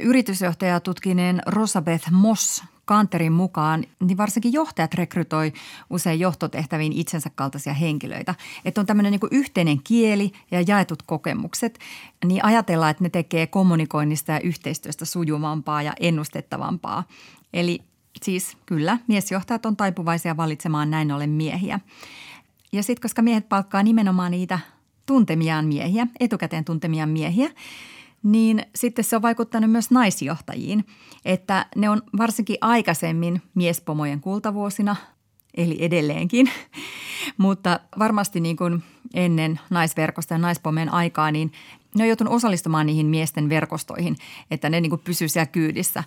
[0.04, 5.54] yritysjohtaja tutkineen Rosabeth Moss Kanterin mukaan, niin varsinkin johtajat rekrytoi
[5.90, 8.36] usein johtotehtäviin itsensä kaltaisia henkilöitä.
[8.66, 11.80] Että on tämmöinen niin yhteinen kieli ja jaetut kokemukset,
[12.26, 17.04] niin ajatellaan, että ne tekee kommunikoinnista ja yhteistyöstä sujuvampaa ja ennustettavampaa.
[17.54, 17.82] Eli
[18.24, 21.80] siis kyllä, miesjohtajat on taipuvaisia valitsemaan näin ollen miehiä.
[22.72, 24.60] Ja sitten, koska miehet palkkaa nimenomaan niitä
[25.06, 27.50] tuntemiaan miehiä, etukäteen tuntemiaan miehiä,
[28.24, 30.86] niin sitten se on vaikuttanut myös naisjohtajiin,
[31.26, 34.96] että ne on varsinkin aikaisemmin miespomojen kultavuosina,
[35.58, 36.50] eli edelleenkin,
[37.38, 38.84] mutta varmasti niin kuin
[39.14, 41.52] ennen naisverkosta ja naispomojen aikaa, niin
[41.96, 44.16] ne on joutunut osallistumaan niihin miesten verkostoihin,
[44.52, 46.04] että ne niin kuin pysyy siellä kyydissä.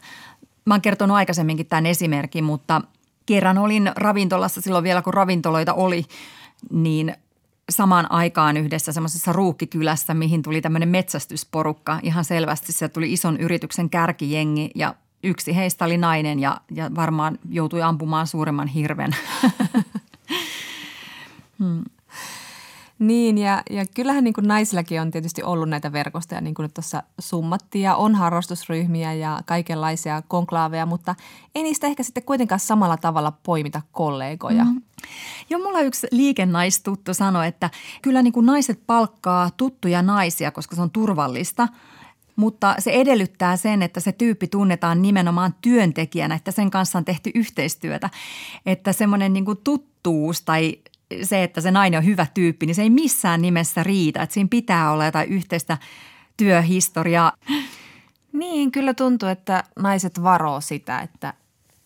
[0.64, 2.82] Mä oon kertonut aikaisemminkin tämän esimerkin, mutta
[3.26, 6.05] kerran olin ravintolassa silloin vielä, kun ravintoloita oli,
[6.70, 7.14] niin
[7.70, 12.00] samaan aikaan yhdessä semmoisessa ruukkikylässä, mihin tuli tämmöinen metsästysporukka.
[12.02, 17.38] Ihan selvästi se tuli ison yrityksen kärkijengi ja yksi heistä oli nainen ja, ja varmaan
[17.50, 19.16] joutui ampumaan suuremman hirven.
[21.58, 21.84] hmm.
[22.99, 26.74] Niin ja, ja kyllähän niin kuin naisillakin on tietysti ollut näitä verkostoja, niin kuin nyt
[26.74, 31.14] tuossa summattiin ja on harrastusryhmiä ja kaikenlaisia konklaaveja, mutta
[31.55, 34.64] ei niistä ehkä sitten kuitenkaan samalla tavalla poimita kollegoja.
[34.64, 34.82] Mm.
[35.51, 37.70] Joo, mulla yksi liikennaistuttu sanoi, että
[38.03, 41.68] kyllä niin kuin naiset palkkaa tuttuja naisia, koska se on turvallista.
[42.36, 47.30] mutta se edellyttää sen, että se tyyppi tunnetaan nimenomaan työntekijänä, että sen kanssa on tehty
[47.34, 48.11] yhteistyötä.
[48.66, 50.76] Että semmoinen niin tuttuus tai
[51.22, 54.22] se, että se nainen on hyvä tyyppi, niin se ei missään nimessä riitä.
[54.22, 55.78] Että siinä pitää olla jotain yhteistä
[56.36, 57.32] työhistoriaa.
[58.32, 61.34] Niin, kyllä tuntuu, että naiset varoo sitä, että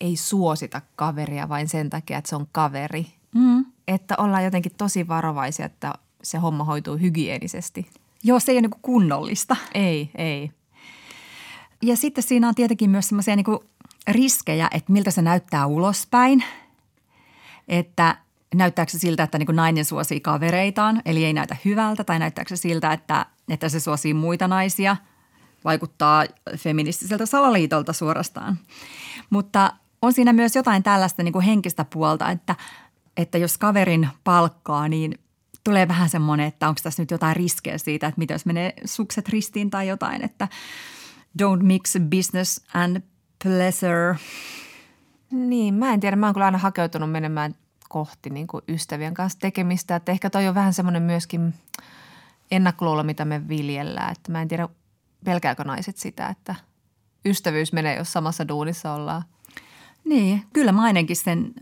[0.01, 3.07] ei suosita kaveria vain sen takia, että se on kaveri.
[3.35, 3.65] Mm.
[3.89, 5.93] Että ollaan jotenkin tosi varovaisia, että
[6.23, 7.91] se homma hoituu hygienisesti.
[8.25, 9.57] Joo, se ei ole niin kunnollista.
[9.75, 10.51] Ei, ei.
[11.83, 13.47] Ja sitten siinä on tietenkin myös semmoisia niin
[14.09, 16.45] riskejä, että miltä se näyttää ulospäin.
[17.69, 18.17] Että
[18.55, 22.61] näyttääkö se siltä, että niin nainen suosii kavereitaan, eli ei näytä hyvältä, tai näyttääkö se
[22.61, 24.97] siltä, että, että se suosii muita naisia,
[25.65, 26.25] vaikuttaa
[26.57, 28.59] feministiseltä salaliitolta suorastaan.
[29.31, 29.73] Mutta
[30.03, 32.57] on siinä myös jotain tällaista niin kuin henkistä puolta, että,
[33.17, 35.19] että jos kaverin palkkaa, niin
[35.65, 39.29] tulee vähän semmoinen, että onko tässä nyt jotain riskejä siitä, että mitä jos menee sukset
[39.29, 40.49] ristiin tai jotain, että
[41.43, 43.03] don't mix business and
[43.43, 44.17] pleasure.
[45.31, 46.17] Niin, mä en tiedä.
[46.17, 47.55] Mä oon kyllä aina hakeutunut menemään
[47.93, 49.97] kohti niin kuin ystävien kanssa tekemistä.
[49.97, 51.55] Että ehkä toi on vähän semmoinen myöskin
[52.51, 54.13] ennakkoluulo, mitä me viljellään.
[54.13, 54.69] Että mä en tiedä,
[55.25, 56.55] pelkääkö naiset sitä, että
[57.25, 59.23] ystävyys menee, jos samassa duunissa ollaan.
[60.05, 61.55] Niin, kyllä mä ainakin sen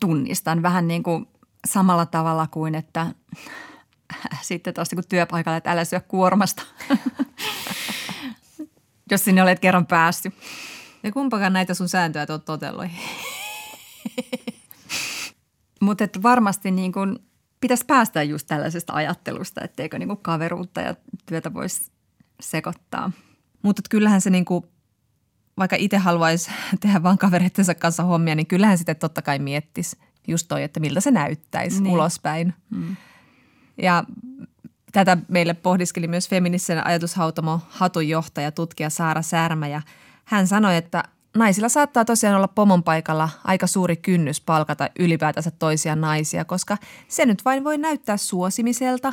[0.00, 1.26] tunnistan vähän niin kuin
[1.66, 3.06] samalla tavalla kuin, että
[4.42, 6.62] sitten taas niin työpaikalla, että älä syö kuormasta,
[9.10, 10.34] jos sinne olet kerran päässyt.
[11.02, 12.84] Ja kumpakaan näitä sun sääntöjä oot totellut?
[15.80, 17.18] Mutta varmasti niin kuin
[17.60, 20.94] pitäisi päästä just tällaisesta ajattelusta, etteikö niin kuin kaveruutta ja
[21.26, 21.92] työtä voisi
[22.40, 23.12] sekoittaa.
[23.62, 24.64] Mutta kyllähän se niin kuin,
[25.58, 26.50] vaikka itse haluaisi
[26.80, 31.00] tehdä vaan kavereittensa kanssa hommia, niin kyllähän sitten totta kai miettisi just toi, että miltä
[31.00, 31.92] se näyttäisi niin.
[31.92, 32.54] ulospäin.
[32.70, 32.96] Mm.
[33.82, 34.04] Ja
[34.92, 39.82] tätä meille pohdiskeli myös feministisen ajatushautamo hatunjohtaja, tutkija Saara Särmä ja
[40.24, 41.04] hän sanoi, että
[41.36, 46.76] naisilla saattaa tosiaan olla pomon paikalla aika suuri kynnys palkata ylipäätänsä toisia naisia, koska
[47.08, 49.12] se nyt vain voi näyttää suosimiselta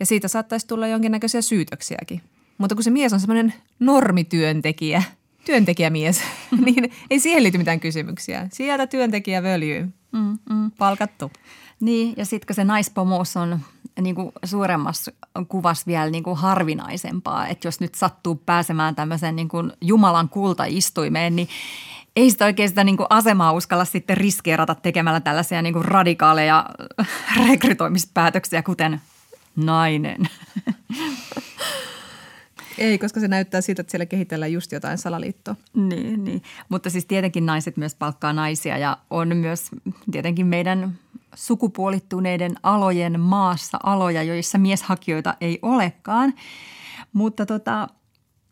[0.00, 2.22] ja siitä saattaisi tulla jonkinnäköisiä syytöksiäkin.
[2.58, 5.02] Mutta kun se mies on semmoinen normityöntekijä,
[5.44, 6.22] työntekijämies,
[6.64, 8.48] niin ei siihen liity mitään kysymyksiä.
[8.52, 9.88] Sieltä työntekijä völjyy.
[10.12, 10.70] Mm, mm.
[10.78, 11.30] Palkattu.
[11.80, 13.60] Niin, ja sitten kun se naispomous on
[14.00, 15.12] niin kuin suuremmassa
[15.48, 21.36] kuvassa vielä niin kuin harvinaisempaa, että jos nyt sattuu pääsemään tämmöisen niin kuin Jumalan kultaistuimeen,
[21.36, 21.48] niin
[22.16, 26.66] ei sitä oikein sitä niin kuin asemaa uskalla sitten riskeerata tekemällä tällaisia niin kuin radikaaleja
[27.48, 29.00] rekrytoimispäätöksiä, kuten
[29.56, 30.28] nainen.
[32.78, 35.56] Ei, koska se näyttää siltä, että siellä kehitellään just jotain salaliittoa.
[35.74, 36.42] Niin, niin.
[36.68, 39.70] Mutta siis tietenkin naiset myös palkkaa naisia ja on myös
[40.10, 40.98] tietenkin meidän
[41.36, 46.34] sukupuolittuneiden alojen maassa aloja, joissa mieshakijoita ei olekaan.
[47.12, 47.88] Mutta tota,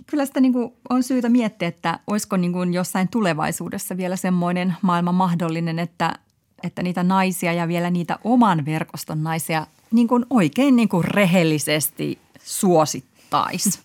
[0.07, 4.76] kyllä sitä niin kuin on syytä miettiä, että olisiko niin kuin jossain tulevaisuudessa vielä semmoinen
[4.82, 6.18] maailma mahdollinen, että,
[6.62, 12.18] että niitä naisia ja vielä niitä oman verkoston naisia niin kuin oikein niin kuin rehellisesti
[12.45, 13.80] suosittaisi.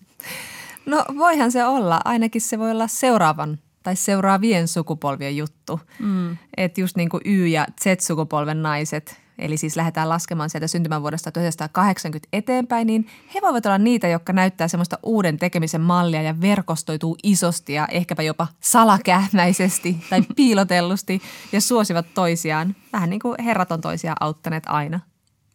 [0.86, 2.00] No voihan se olla.
[2.04, 5.80] Ainakin se voi olla seuraavan tai seuraavien sukupolvien juttu.
[5.98, 6.36] Mm.
[6.56, 12.28] Että just niin kuin Y- ja Z-sukupolven naiset, eli siis lähdetään laskemaan sieltä syntymävuodesta 1980
[12.32, 17.72] eteenpäin, niin he voivat olla niitä, jotka näyttää semmoista uuden tekemisen mallia ja verkostoituu isosti
[17.72, 21.22] ja ehkäpä jopa salakähmäisesti tai piilotellusti
[21.52, 22.76] ja suosivat toisiaan.
[22.92, 25.00] Vähän niin kuin herrat on toisiaan auttaneet aina.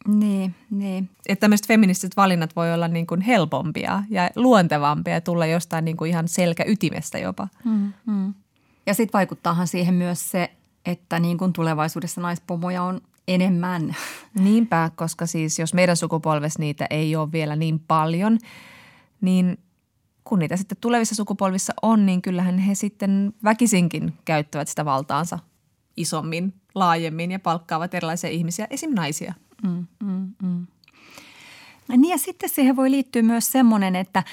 [0.07, 1.09] Niin, niin.
[1.27, 5.97] Että tämmöiset feministiset valinnat voi olla niin kuin helpompia ja luontevampia ja tulla jostain niin
[5.97, 7.47] kuin ihan selkäytimestä jopa.
[7.65, 8.33] Mm, mm.
[8.85, 10.51] Ja sitten vaikuttaahan siihen myös se,
[10.85, 13.95] että niin kuin tulevaisuudessa naispomoja on enemmän.
[14.43, 18.39] Niinpä, koska siis jos meidän sukupolvessa niitä ei ole vielä niin paljon,
[19.21, 19.57] niin
[20.23, 25.39] kun niitä sitten tulevissa sukupolvissa on, niin kyllähän he sitten väkisinkin käyttävät sitä valtaansa
[25.97, 28.91] isommin, laajemmin ja palkkaavat erilaisia ihmisiä, esim.
[28.93, 29.33] naisia–
[29.65, 30.67] Mm, mm, mm.
[31.87, 34.23] Niin ja sitten siihen voi liittyä myös semmoinen, että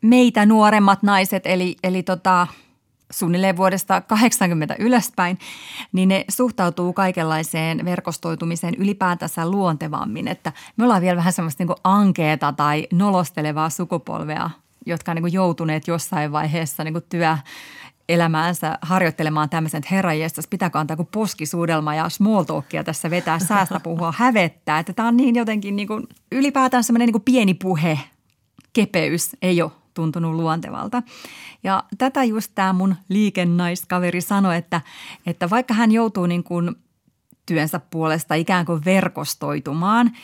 [0.00, 2.46] meitä nuoremmat naiset, eli, eli tota,
[3.10, 5.38] suunnilleen vuodesta 80 ylöspäin,
[5.92, 10.28] niin ne suhtautuu kaikenlaiseen verkostoitumiseen ylipäätänsä luontevammin.
[10.28, 14.50] Että me ollaan vielä vähän semmoista niin ankeeta tai nolostelevaa sukupolvea,
[14.86, 17.38] jotka on niin joutuneet jossain vaiheessa niin työ,
[18.08, 23.38] elämäänsä harjoittelemaan tämmöisen, että herra jestas, pitääkö antaa kuin poskisuudelma ja small talkia tässä vetää,
[23.38, 24.78] säästä puhua, hävettää.
[24.78, 27.98] Että tämä on niin jotenkin niin kuin, ylipäätään semmoinen niin kuin pieni puhe,
[28.72, 31.02] kepeys ei ole tuntunut luontevalta.
[31.62, 34.80] Ja tätä just tämä mun liikennaiskaveri sanoi, että,
[35.26, 36.74] että vaikka hän joutuu niin kuin
[37.46, 40.10] työnsä puolesta ikään kuin verkostoitumaan–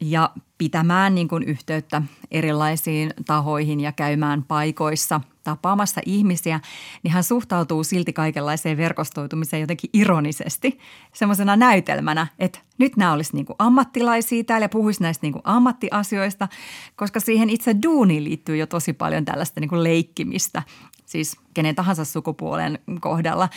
[0.00, 0.30] ja
[0.60, 6.60] pitämään niin kuin yhteyttä erilaisiin tahoihin ja käymään paikoissa tapaamassa ihmisiä,
[7.02, 10.78] niin hän suhtautuu silti kaikenlaiseen verkostoitumiseen jotenkin ironisesti
[11.12, 15.42] semmoisena näytelmänä, että nyt nämä olisi niin kuin ammattilaisia täällä ja puhuisi näistä niin kuin
[15.44, 16.48] ammattiasioista,
[16.96, 20.62] koska siihen itse duuniin liittyy jo tosi paljon tällaista niin kuin leikkimistä
[21.10, 23.48] siis kenen tahansa sukupuolen kohdalla,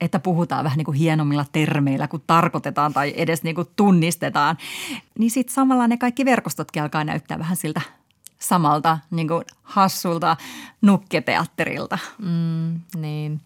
[0.00, 4.56] että puhutaan vähän niin kuin hienommilla termeillä, kun tarkoitetaan tai edes niin kuin tunnistetaan.
[5.18, 7.80] Niin sitten samalla ne kaikki verkostotkin alkaa näyttää vähän siltä
[8.38, 10.36] samalta niin kuin hassulta
[10.82, 11.98] nukketeatterilta.
[12.18, 13.40] Mm, niin.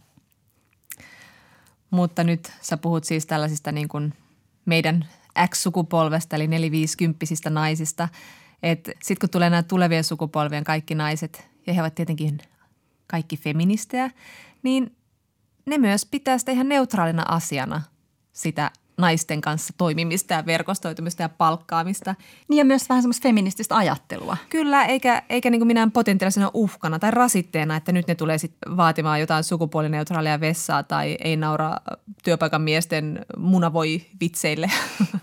[1.91, 4.13] Mutta nyt sä puhut siis tällaisista niin kuin
[4.65, 5.07] meidän
[5.49, 8.09] X-sukupolvesta, eli neliviisikymppisistä naisista.
[8.63, 12.39] Että sitten kun tulee nämä tulevien sukupolvien kaikki naiset, ja he ovat tietenkin
[13.07, 14.11] kaikki feministejä,
[14.63, 14.97] niin
[15.67, 17.83] ne myös pitää sitä ihan neutraalina asiana
[18.33, 22.15] sitä naisten kanssa toimimista ja verkostoitumista ja palkkaamista.
[22.49, 24.37] Niin ja myös vähän semmoista feminististä ajattelua.
[24.49, 29.21] Kyllä, eikä, eikä niin minään potentiaalisena uhkana tai rasitteena, että nyt ne tulee sitten vaatimaan
[29.21, 31.77] jotain sukupuolineutraalia vessaa tai ei naura
[32.25, 34.71] työpaikan miesten munavoi vitseille.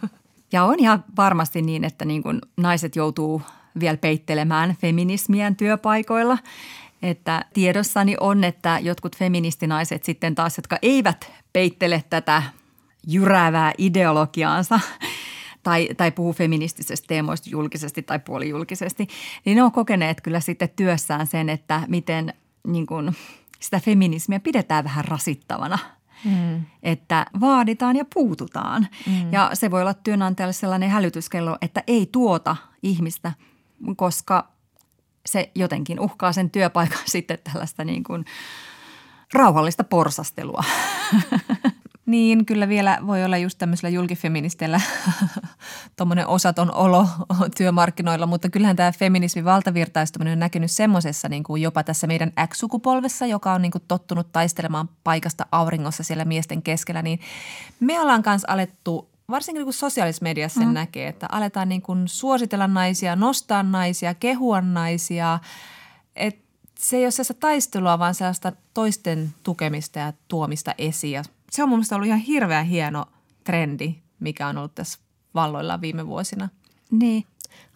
[0.51, 3.41] Ja on ihan varmasti niin, että niin kuin naiset joutuu
[3.79, 6.37] vielä peittelemään feminismiään työpaikoilla–
[7.03, 12.43] että tiedossani on, että jotkut feministinaiset sitten taas, jotka eivät peittele tätä
[13.07, 14.79] jyräävää ideologiaansa
[15.63, 19.07] tai, tai puhu feministisestä teemoista julkisesti tai puolijulkisesti,
[19.45, 22.33] niin ne on kokeneet kyllä sitten työssään sen, että miten
[22.67, 23.15] niin kuin
[23.59, 25.79] sitä feminismiä pidetään vähän rasittavana–
[26.25, 26.61] Mm.
[26.83, 28.87] Että vaaditaan ja puututaan.
[29.07, 29.33] Mm.
[29.33, 33.31] Ja se voi olla työnantajalle sellainen hälytyskello, että ei tuota ihmistä,
[33.95, 34.47] koska
[35.25, 38.25] se jotenkin uhkaa sen työpaikan sitten tällaista niin kuin
[39.33, 40.63] rauhallista porsastelua.
[42.05, 44.81] Niin, kyllä vielä voi olla just tämmöisellä julkifeministeillä
[45.97, 47.07] tuommoinen osaton olo
[47.57, 53.25] työmarkkinoilla, mutta kyllähän tämä feminismin valtavirtaistuminen on näkynyt semmoisessa niin kuin jopa tässä meidän X-sukupolvessa,
[53.25, 57.19] joka on niin kuin tottunut taistelemaan paikasta auringossa siellä miesten keskellä, niin
[57.79, 60.73] me ollaan kanssa alettu varsinkin kun sosiaalisessa mediassa sen mm.
[60.73, 65.39] näkee, että aletaan niin kuin suositella naisia, nostaa naisia, kehua naisia.
[66.15, 66.39] Et
[66.79, 71.23] se ei ole sellaista taistelua, vaan sellaista toisten tukemista ja tuomista esiin.
[71.53, 73.05] Se on mun mielestä ollut ihan hirveän hieno
[73.43, 74.99] trendi, mikä on ollut tässä
[75.35, 76.49] valloillaan viime vuosina.
[76.91, 77.25] Niin.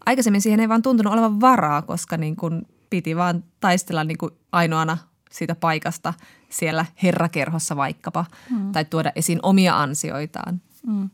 [0.05, 4.31] Aikaisemmin siihen ei vaan tuntunut olevan varaa, koska niin kuin piti vaan taistella niin kuin
[4.51, 4.97] ainoana
[5.31, 6.13] siitä paikasta
[6.49, 8.71] siellä herrakerhossa vaikkapa mm.
[8.71, 10.61] tai tuoda esiin omia ansioitaan.
[10.87, 11.09] Mm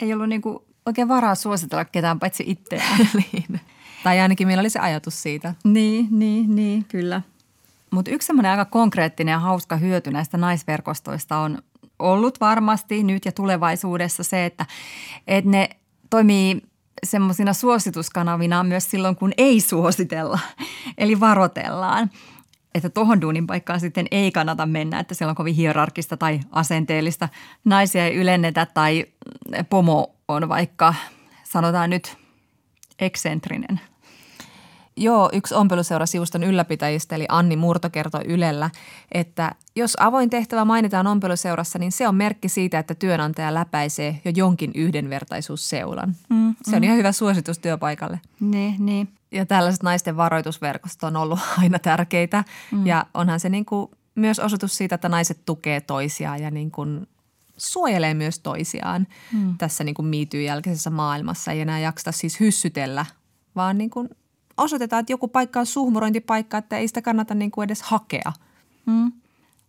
[0.00, 3.08] ei ollut niin kuin oikein varaa suositella ketään paitsi itseään.
[3.32, 3.60] niin.
[4.04, 5.54] Tai ainakin meillä oli se ajatus siitä.
[5.64, 7.22] Niin, niin, niin, kyllä.
[7.90, 11.58] Mutta yksi semmoinen aika konkreettinen ja hauska hyöty näistä naisverkostoista on
[11.98, 14.66] ollut varmasti nyt ja tulevaisuudessa se, että,
[15.26, 15.68] että ne
[16.10, 16.62] toimii
[17.04, 20.38] semmoisina suosituskanavina myös silloin, kun ei suositella,
[20.98, 22.10] eli varotellaan
[22.76, 27.28] että tuohon duunin paikkaan sitten ei kannata mennä, että siellä on kovin hierarkista tai asenteellista.
[27.64, 29.06] Naisia ei ylennetä tai
[29.70, 30.94] pomo on vaikka,
[31.44, 32.16] sanotaan nyt,
[32.98, 33.80] eksentrinen.
[34.96, 38.70] Joo, yksi ompeluseurasivuston ylläpitäjistä eli Anni Murto kertoi Ylellä,
[39.12, 44.32] että jos avoin tehtävä mainitaan ompeluseurassa, niin se on merkki siitä, että työnantaja läpäisee jo
[44.34, 46.16] jonkin yhdenvertaisuusseulan.
[46.28, 46.84] Mm, se on mm.
[46.84, 48.20] ihan hyvä suositus työpaikalle.
[48.40, 52.44] Niin, niin ja tällaiset naisten varoitusverkostot on ollut aina tärkeitä.
[52.72, 52.86] Mm.
[52.86, 57.06] Ja onhan se niin kuin myös osoitus siitä, että naiset tukee toisiaan ja niin kuin
[57.56, 59.58] suojelee myös toisiaan mm.
[59.58, 61.52] tässä niin kuin miityy jälkeisessä maailmassa.
[61.52, 63.06] Ei enää jaksa siis hyssytellä,
[63.56, 64.08] vaan niin kuin
[64.56, 68.32] osoitetaan, että joku paikka on suhmurointipaikka, että ei sitä kannata niin kuin edes hakea.
[68.86, 69.12] Mm.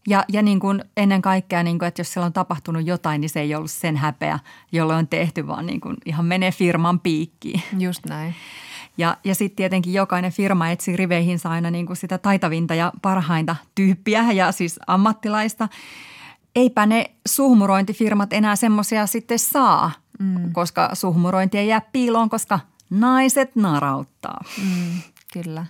[0.08, 3.30] Ja, ja niin kuin ennen kaikkea, niin kuin, että jos siellä on tapahtunut jotain, niin
[3.30, 4.40] se ei ollut sen häpeä,
[4.72, 7.62] jolloin on tehty, vaan niin kuin ihan menee firman piikkiin.
[7.80, 8.36] Just näin.
[8.98, 13.56] Ja, ja sitten tietenkin jokainen firma etsii riveihinsä aina niin kuin sitä taitavinta ja parhainta
[13.76, 15.68] tyyppiä ja siis ammattilaista.
[16.56, 20.54] Eipä ne suhmurointifirmat enää semmoisia sitten saa, mm.
[20.54, 22.60] koska suhmurointi ei jää piiloon, koska
[22.90, 24.44] naiset narauttaa.
[24.64, 25.02] Mm,
[25.34, 25.66] kyllä.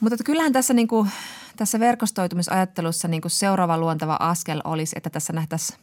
[0.00, 1.10] Mutta kyllähän tässä, niin kuin,
[1.56, 5.78] tässä verkostoitumisajattelussa niin kuin seuraava luontava askel olisi, että tässä nähtäisiin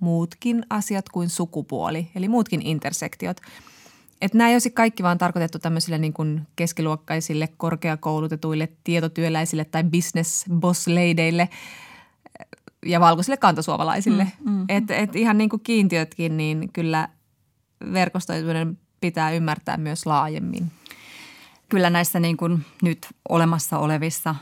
[0.00, 3.40] muutkin asiat kuin sukupuoli, eli muutkin intersektiot–
[4.22, 10.44] että nämä ei olisi kaikki vaan tarkoitettu tämmöisille niin kuin keskiluokkaisille, korkeakoulutetuille, tietotyöläisille tai business
[10.54, 11.48] boss ladyille
[12.86, 14.32] ja valkoisille kantasuomalaisille.
[14.44, 17.08] Mm, mm, et, et ihan niin kuin kiintiötkin, niin kyllä
[17.92, 20.72] verkostoituminen pitää ymmärtää myös laajemmin.
[21.68, 24.34] Kyllä näissä niin kuin nyt olemassa olevissa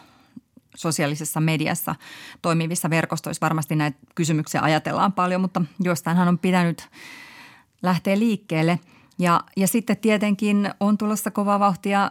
[0.76, 1.94] sosiaalisessa mediassa
[2.42, 6.88] toimivissa verkostoissa varmasti näitä kysymyksiä ajatellaan paljon, mutta jostainhan on pitänyt
[7.82, 8.78] lähteä liikkeelle–
[9.20, 12.10] Ja, ja sitten tietenkin on tulossa kovaa vauhtia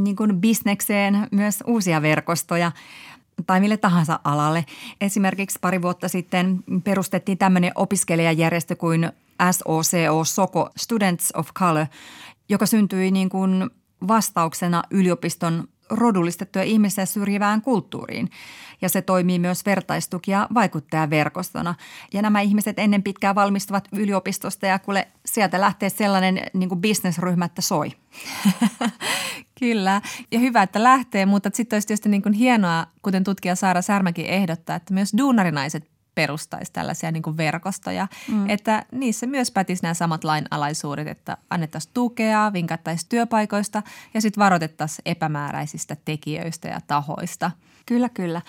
[0.00, 2.72] niin kuin bisnekseen myös uusia verkostoja
[3.46, 4.64] tai mille tahansa alalle.
[5.00, 9.12] Esimerkiksi pari vuotta sitten perustettiin tämmöinen opiskelijajärjestö kuin
[9.52, 11.86] SOCO, SOCO, Students of Color,
[12.48, 13.70] joka syntyi niin kuin
[14.08, 18.30] vastauksena yliopiston rodullistettuja ihmisiä syrjivään kulttuuriin.
[18.82, 21.74] Ja se toimii myös vertaistukia vaikuttajaverkostona.
[22.12, 27.44] Ja nämä ihmiset ennen pitkään valmistuvat yliopistosta ja kuule sieltä lähtee sellainen niin kuin bisnesryhmä,
[27.44, 27.92] että soi.
[29.60, 33.82] Kyllä, ja hyvä, että lähtee, mutta sitten olisi tietysti niin kuin hienoa, kuten tutkija Saara
[33.82, 38.50] Särmäkin ehdottaa, että myös duunarinaiset perustaisi tällaisia niin kuin verkostoja, mm.
[38.50, 43.82] että niissä myös pätisi nämä samat lainalaisuudet, että annettaisiin tukea, vinkattaisiin työpaikoista
[44.14, 47.50] ja sitten varoitettaisiin epämääräisistä tekijöistä ja tahoista.
[47.86, 48.42] Kyllä, kyllä.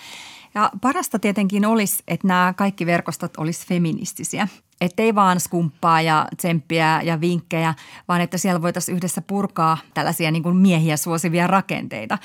[0.56, 4.48] Ja parasta tietenkin olisi, että nämä kaikki verkostot olisi feministisiä.
[4.82, 7.74] Että ei vaan skumppaa ja tsemppiä ja vinkkejä,
[8.08, 12.18] vaan että siellä voitaisiin yhdessä purkaa tällaisia niin kuin miehiä suosivia rakenteita.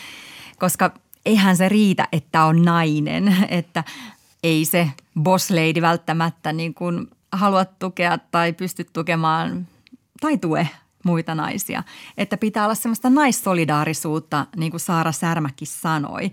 [0.59, 0.91] Koska
[1.26, 3.84] eihän se riitä, että on nainen, että
[4.47, 4.90] ei se
[5.22, 9.66] boss lady välttämättä niin kuin halua tukea tai pysty tukemaan
[10.20, 10.68] tai tue
[11.05, 11.82] muita naisia.
[12.18, 16.32] Että pitää olla semmoista naissolidaarisuutta, niin kuin Saara Särmäkin sanoi.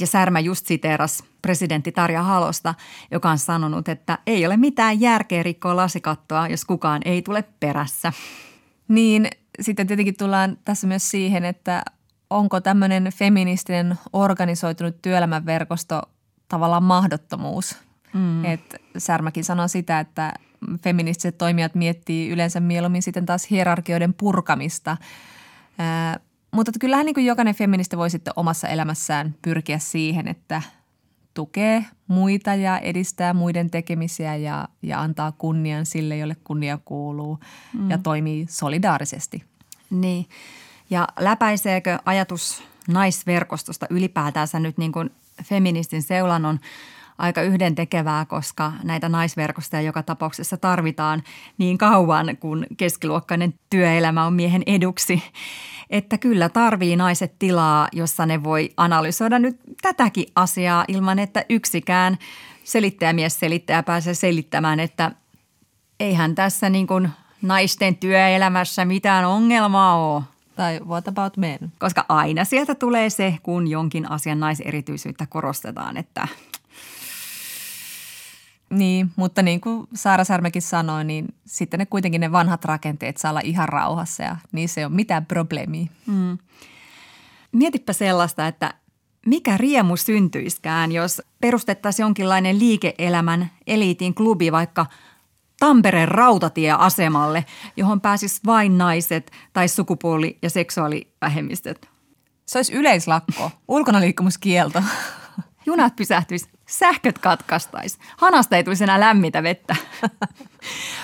[0.00, 2.74] Ja Särmä just siteeras presidentti Tarja Halosta,
[3.10, 8.12] joka on sanonut, että ei ole mitään järkeä rikkoa lasikattoa, jos kukaan ei tule perässä.
[8.88, 9.28] Niin,
[9.60, 11.82] sitten tietenkin tullaan tässä myös siihen, että
[12.30, 16.02] onko tämmöinen feministinen organisoitunut työelämäverkosto
[16.50, 17.76] tavallaan mahdottomuus.
[18.12, 18.44] Mm.
[18.44, 20.32] Et Särmäkin sanoi sitä, että
[20.82, 24.96] feministiset toimijat miettii yleensä mieluummin sitten taas hierarkioiden purkamista.
[25.78, 26.20] Ää,
[26.50, 30.62] mutta kyllähän niin kuin jokainen feministi voi sitten omassa elämässään pyrkiä siihen, että
[31.34, 37.38] tukee muita ja edistää muiden tekemisiä ja, ja antaa kunnian sille, jolle kunnia kuuluu
[37.72, 37.90] mm.
[37.90, 39.44] ja toimii solidaarisesti.
[39.90, 40.26] Niin.
[40.90, 45.10] Ja läpäiseekö ajatus naisverkostosta ylipäätänsä nyt niin kuin
[45.44, 46.58] feministin seulan on
[47.18, 51.22] aika yhdentekevää, koska näitä naisverkostoja joka tapauksessa tarvitaan
[51.58, 55.22] niin kauan, kun keskiluokkainen työelämä on miehen eduksi.
[55.90, 62.18] Että kyllä tarvii naiset tilaa, jossa ne voi analysoida nyt tätäkin asiaa ilman, että yksikään
[62.64, 65.12] selittäjämies selittäjä pääsee selittämään, että
[66.00, 67.08] eihän tässä niin kuin
[67.42, 70.22] naisten työelämässä mitään ongelmaa ole.
[70.60, 71.58] Tai what about men?
[71.78, 76.28] Koska aina sieltä tulee se, kun jonkin asian naiserityisyyttä korostetaan, että
[78.70, 83.30] niin, mutta niin kuin Saara Särmäkin sanoi, niin sitten ne kuitenkin ne vanhat rakenteet saa
[83.30, 85.86] olla ihan rauhassa ja niissä ei ole mitään probleemia.
[86.06, 86.38] Mm.
[87.52, 88.74] Mietipä sellaista, että
[89.26, 94.86] mikä riemu syntyiskään, jos perustettaisiin jonkinlainen liike-elämän eliitin klubi vaikka–
[95.60, 97.44] Tampereen rautatieasemalle,
[97.76, 101.88] johon pääsis vain naiset tai sukupuoli- ja seksuaalivähemmistöt.
[102.46, 104.82] Se olisi yleislakko, ulkonaliikkumiskielto.
[105.66, 109.76] Junat pysähtyisi, sähköt katkastais, hanasta ei tulisi enää lämmitä vettä.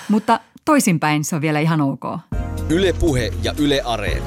[0.09, 2.03] Mutta toisinpäin se on vielä ihan ok.
[2.69, 4.25] Yle Puhe ja Yle Areena.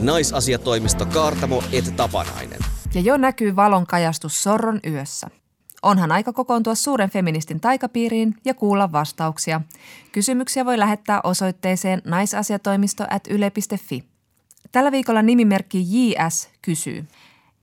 [0.00, 2.58] Naisasiatoimisto Kaartamo et Tapanainen.
[2.94, 5.39] Ja jo näkyy valon kajastus Sorron yössä.
[5.82, 9.60] Onhan aika kokoontua suuren feministin taikapiiriin ja kuulla vastauksia.
[10.12, 14.04] Kysymyksiä voi lähettää osoitteeseen naisasiatoimisto at yle.fi.
[14.72, 17.04] Tällä viikolla nimimerkki JS kysyy.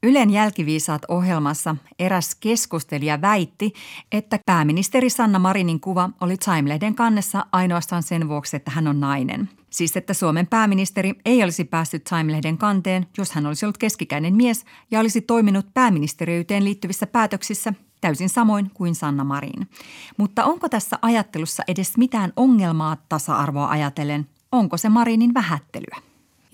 [0.04, 3.74] Ylen jälkiviisaat ohjelmassa eräs keskustelija väitti,
[4.12, 9.50] että pääministeri Sanna Marinin kuva oli Time-lehden kannessa ainoastaan sen vuoksi, että hän on nainen.
[9.70, 14.66] Siis että Suomen pääministeri ei olisi päässyt Time-lehden kanteen, jos hän olisi ollut keskikäinen mies
[14.92, 19.70] ja olisi toiminut pääministeriyteen liittyvissä päätöksissä täysin samoin kuin Sanna Marin.
[20.18, 24.28] Mutta onko tässä ajattelussa edes mitään ongelmaa tasa-arvoa ajatellen?
[24.52, 25.98] Onko se Marinin vähättelyä?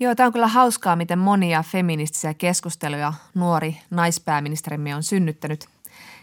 [0.00, 5.73] Joo, tämä on kyllä hauskaa, miten monia feministisiä keskusteluja nuori naispääministerimme on synnyttänyt.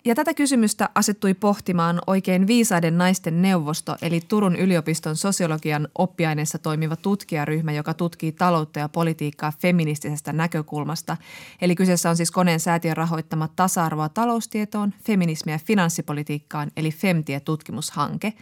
[0.06, 6.95] Ja tätä kysymystä asettui pohtimaan oikein viisaiden naisten neuvosto, eli Turun yliopiston sosiologian oppiaineessa toimiva
[6.95, 11.18] tutkijaryhmä, joka tutkii taloutta ja politiikkaa feministisestä näkökulmasta.
[11.62, 18.34] Eli kyseessä on siis koneen säätiön rahoittama tasa-arvoa taloustietoon, feminismiä ja finanssipolitiikkaan, eli FEMTIE-tutkimushanke.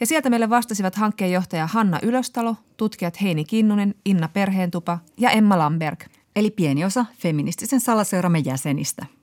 [0.00, 6.00] Ja sieltä meille vastasivat hankkeenjohtaja Hanna Ylöstalo, tutkijat Heini Kinnunen, Inna Perheentupa ja Emma Lamberg.
[6.36, 9.06] Eli pieni osa feministisen salaseuramme jäsenistä–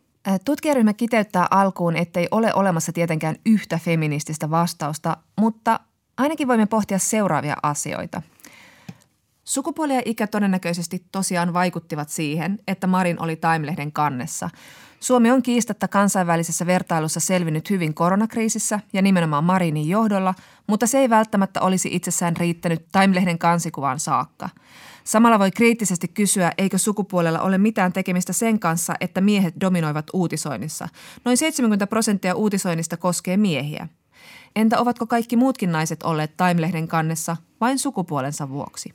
[0.45, 5.79] Tutkijaryhmä kiteyttää alkuun, ettei ole olemassa tietenkään yhtä feminististä vastausta, mutta
[6.17, 8.21] ainakin voimme pohtia seuraavia asioita.
[9.43, 14.49] Sukupuoli ja ikä todennäköisesti tosiaan vaikuttivat siihen, että Marin oli Time-lehden kannessa.
[14.99, 20.33] Suomi on kiistatta kansainvälisessä vertailussa selvinnyt hyvin koronakriisissä ja nimenomaan Marinin johdolla,
[20.67, 24.49] mutta se ei välttämättä olisi itsessään riittänyt Time-lehden kansikuvaan saakka.
[25.05, 30.87] Samalla voi kriittisesti kysyä, eikö sukupuolella ole mitään tekemistä sen kanssa, että miehet dominoivat uutisoinnissa.
[31.25, 33.87] Noin 70 prosenttia uutisoinnista koskee miehiä.
[34.55, 38.93] Entä ovatko kaikki muutkin naiset olleet Time-lehden kannessa vain sukupuolensa vuoksi?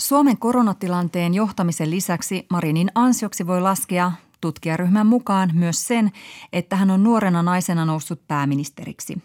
[0.00, 6.12] Suomen koronatilanteen johtamisen lisäksi Marinin ansioksi voi laskea tutkijaryhmän mukaan myös sen,
[6.52, 9.22] että hän on nuorena naisena noussut pääministeriksi.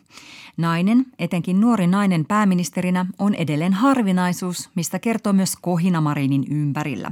[0.58, 7.12] Nainen, etenkin nuori nainen pääministerinä, on edelleen harvinaisuus, mistä kertoo myös kohina Marinin ympärillä.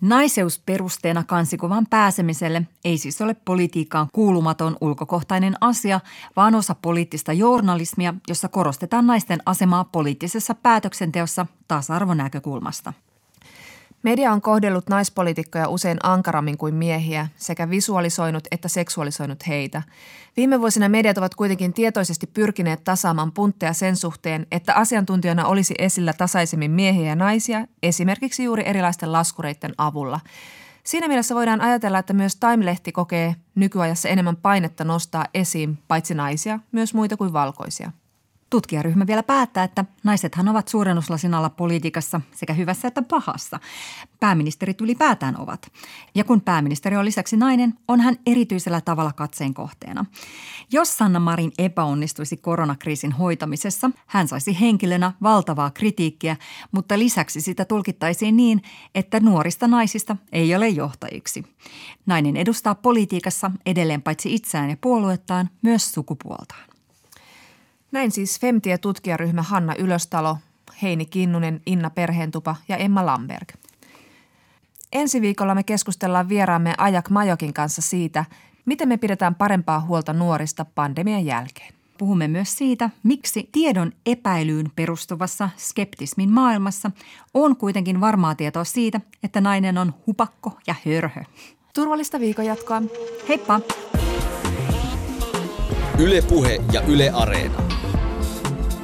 [0.00, 6.00] Naiseus perusteena kansikuvan pääsemiselle ei siis ole politiikkaan kuulumaton ulkokohtainen asia,
[6.36, 12.92] vaan osa poliittista journalismia, jossa korostetaan naisten asemaa poliittisessa päätöksenteossa tasa-arvonäkökulmasta.
[14.02, 19.82] Media on kohdellut naispoliitikkoja usein ankarammin kuin miehiä sekä visualisoinut että seksualisoinut heitä.
[20.36, 26.12] Viime vuosina mediat ovat kuitenkin tietoisesti pyrkineet tasaamaan puntteja sen suhteen, että asiantuntijana olisi esillä
[26.12, 30.20] tasaisemmin miehiä ja naisia, esimerkiksi juuri erilaisten laskureiden avulla.
[30.84, 36.58] Siinä mielessä voidaan ajatella, että myös Time-lehti kokee nykyajassa enemmän painetta nostaa esiin paitsi naisia,
[36.72, 37.92] myös muita kuin valkoisia.
[38.50, 43.60] Tutkijaryhmä vielä päättää, että naisethan ovat suurennuslasin alla politiikassa sekä hyvässä että pahassa.
[44.20, 45.72] Pääministerit ylipäätään ovat.
[46.14, 50.04] Ja kun pääministeri on lisäksi nainen, on hän erityisellä tavalla katseen kohteena.
[50.72, 56.36] Jos Sanna Marin epäonnistuisi koronakriisin hoitamisessa, hän saisi henkilönä valtavaa kritiikkiä,
[56.72, 58.62] mutta lisäksi sitä tulkittaisiin niin,
[58.94, 61.44] että nuorista naisista ei ole johtajiksi.
[62.06, 66.69] Nainen edustaa politiikassa edelleen paitsi itseään ja puoluettaan, myös sukupuoltaan.
[67.92, 70.36] Näin siis Femtie-tutkijaryhmä Hanna Ylöstalo,
[70.82, 73.48] Heini Kinnunen, Inna Perheentupa ja Emma Lamberg.
[74.92, 78.24] Ensi viikolla me keskustellaan vieraamme Ajak Majokin kanssa siitä,
[78.64, 81.74] miten me pidetään parempaa huolta nuorista pandemian jälkeen.
[81.98, 86.90] Puhumme myös siitä, miksi tiedon epäilyyn perustuvassa skeptismin maailmassa
[87.34, 91.22] on kuitenkin varmaa tietoa siitä, että nainen on hupakko ja hörhö.
[91.74, 92.82] Turvallista viikon jatkoa.
[93.28, 93.60] Heippa!
[95.98, 97.79] Ylepuhe ja Yle Areena.